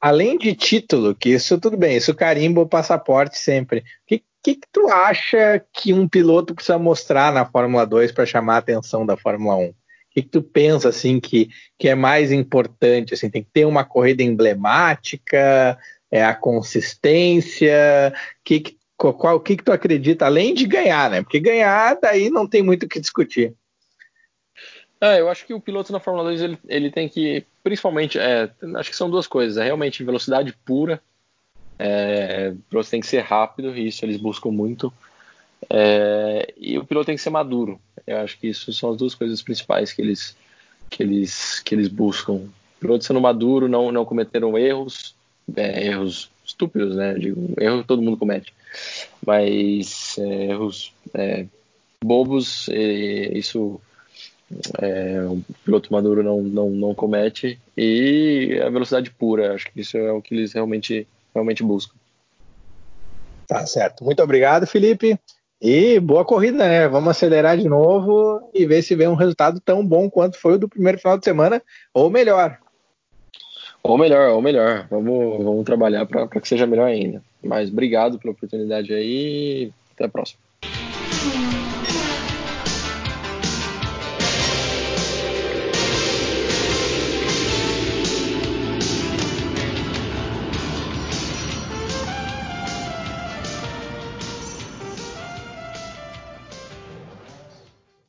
além 0.00 0.38
de 0.38 0.54
título, 0.54 1.14
que 1.14 1.28
isso 1.28 1.60
tudo 1.60 1.76
bem, 1.76 1.98
isso 1.98 2.14
carimba 2.14 2.62
o 2.62 2.68
passaporte 2.68 3.38
sempre. 3.38 3.80
O 3.80 3.82
que, 4.06 4.22
que, 4.42 4.54
que 4.54 4.66
tu 4.72 4.88
acha 4.88 5.62
que 5.72 5.92
um 5.92 6.08
piloto 6.08 6.54
precisa 6.54 6.78
mostrar 6.78 7.30
na 7.32 7.44
Fórmula 7.44 7.86
2 7.86 8.12
para 8.12 8.24
chamar 8.24 8.54
a 8.54 8.58
atenção 8.58 9.04
da 9.04 9.16
Fórmula 9.16 9.56
1? 9.56 9.74
Que, 10.12 10.22
que 10.22 10.28
tu 10.28 10.42
pensa 10.42 10.88
assim 10.88 11.18
que, 11.18 11.48
que 11.78 11.88
é 11.88 11.94
mais 11.94 12.30
importante? 12.30 13.14
Assim, 13.14 13.30
tem 13.30 13.42
que 13.42 13.50
ter 13.50 13.64
uma 13.64 13.84
corrida 13.84 14.22
emblemática, 14.22 15.78
é 16.10 16.24
a 16.24 16.34
consistência, 16.34 18.12
que, 18.44 18.60
que, 18.60 18.78
qual, 18.96 19.40
que, 19.40 19.56
que 19.56 19.64
tu 19.64 19.72
acredita, 19.72 20.26
além 20.26 20.54
de 20.54 20.66
ganhar, 20.66 21.10
né? 21.10 21.22
Porque 21.22 21.40
ganhar 21.40 21.98
daí 22.00 22.30
não 22.30 22.46
tem 22.46 22.62
muito 22.62 22.84
o 22.84 22.88
que 22.88 23.00
discutir. 23.00 23.54
É, 25.00 25.20
eu 25.20 25.28
acho 25.28 25.44
que 25.44 25.52
o 25.52 25.60
piloto 25.60 25.92
na 25.92 25.98
Fórmula 25.98 26.28
2 26.28 26.42
ele, 26.42 26.58
ele 26.68 26.90
tem 26.90 27.08
que, 27.08 27.44
principalmente, 27.64 28.18
é, 28.18 28.48
acho 28.76 28.90
que 28.90 28.96
são 28.96 29.10
duas 29.10 29.26
coisas. 29.26 29.56
É 29.56 29.64
realmente 29.64 30.04
velocidade 30.04 30.54
pura. 30.64 31.02
É, 31.76 32.54
piloto 32.70 32.88
tem 32.88 33.00
que 33.00 33.06
ser 33.08 33.22
rápido, 33.22 33.76
e 33.76 33.88
isso 33.88 34.04
eles 34.04 34.16
buscam 34.16 34.50
muito. 34.50 34.92
É, 35.70 36.52
e 36.56 36.78
o 36.78 36.84
piloto 36.84 37.06
tem 37.06 37.16
que 37.16 37.22
ser 37.22 37.30
maduro. 37.30 37.80
Eu 38.06 38.18
acho 38.18 38.38
que 38.38 38.48
isso 38.48 38.72
são 38.72 38.90
as 38.90 38.96
duas 38.96 39.14
coisas 39.14 39.42
principais 39.42 39.92
que 39.92 40.02
eles 40.02 40.36
que 40.90 41.02
eles 41.02 41.60
que 41.60 41.74
eles 41.74 41.88
buscam. 41.88 42.34
O 42.34 42.50
piloto 42.80 43.04
sendo 43.04 43.20
maduro, 43.20 43.68
não 43.68 43.92
não 43.92 44.04
cometeram 44.04 44.58
erros, 44.58 45.14
é, 45.56 45.86
erros 45.86 46.30
estúpidos, 46.44 46.96
né? 46.96 47.14
Digo, 47.14 47.54
erro 47.58 47.84
todo 47.84 48.02
mundo 48.02 48.16
comete, 48.16 48.52
mas 49.24 50.16
é, 50.18 50.44
erros 50.50 50.92
é, 51.14 51.46
bobos, 52.02 52.68
isso 52.68 53.80
é, 54.80 55.22
um 55.22 55.42
piloto 55.64 55.92
maduro 55.92 56.22
não, 56.22 56.42
não, 56.42 56.70
não 56.70 56.94
comete 56.94 57.58
e 57.76 58.60
a 58.62 58.68
velocidade 58.68 59.10
pura. 59.10 59.54
Acho 59.54 59.70
que 59.70 59.80
isso 59.80 59.96
é 59.96 60.12
o 60.12 60.20
que 60.20 60.34
eles 60.34 60.52
realmente 60.52 61.06
realmente 61.34 61.62
buscam. 61.62 61.94
Tá 63.46 63.66
certo. 63.66 64.04
Muito 64.04 64.22
obrigado, 64.22 64.66
Felipe. 64.66 65.18
E 65.64 66.00
boa 66.00 66.24
corrida, 66.24 66.58
né? 66.58 66.88
Vamos 66.88 67.10
acelerar 67.10 67.56
de 67.56 67.68
novo 67.68 68.50
e 68.52 68.66
ver 68.66 68.82
se 68.82 68.96
vem 68.96 69.06
um 69.06 69.14
resultado 69.14 69.60
tão 69.60 69.86
bom 69.86 70.10
quanto 70.10 70.36
foi 70.36 70.54
o 70.54 70.58
do 70.58 70.68
primeiro 70.68 70.98
final 70.98 71.16
de 71.16 71.24
semana, 71.24 71.62
ou 71.94 72.10
melhor. 72.10 72.58
Ou 73.80 73.96
melhor, 73.96 74.30
ou 74.30 74.42
melhor. 74.42 74.88
Vamos, 74.90 75.44
vamos 75.44 75.64
trabalhar 75.64 76.04
para 76.04 76.26
que 76.26 76.48
seja 76.48 76.66
melhor 76.66 76.88
ainda. 76.88 77.22
Mas 77.40 77.70
obrigado 77.70 78.18
pela 78.18 78.32
oportunidade 78.32 78.92
aí 78.92 79.72
até 79.94 80.06
a 80.06 80.08
próxima. 80.08 80.40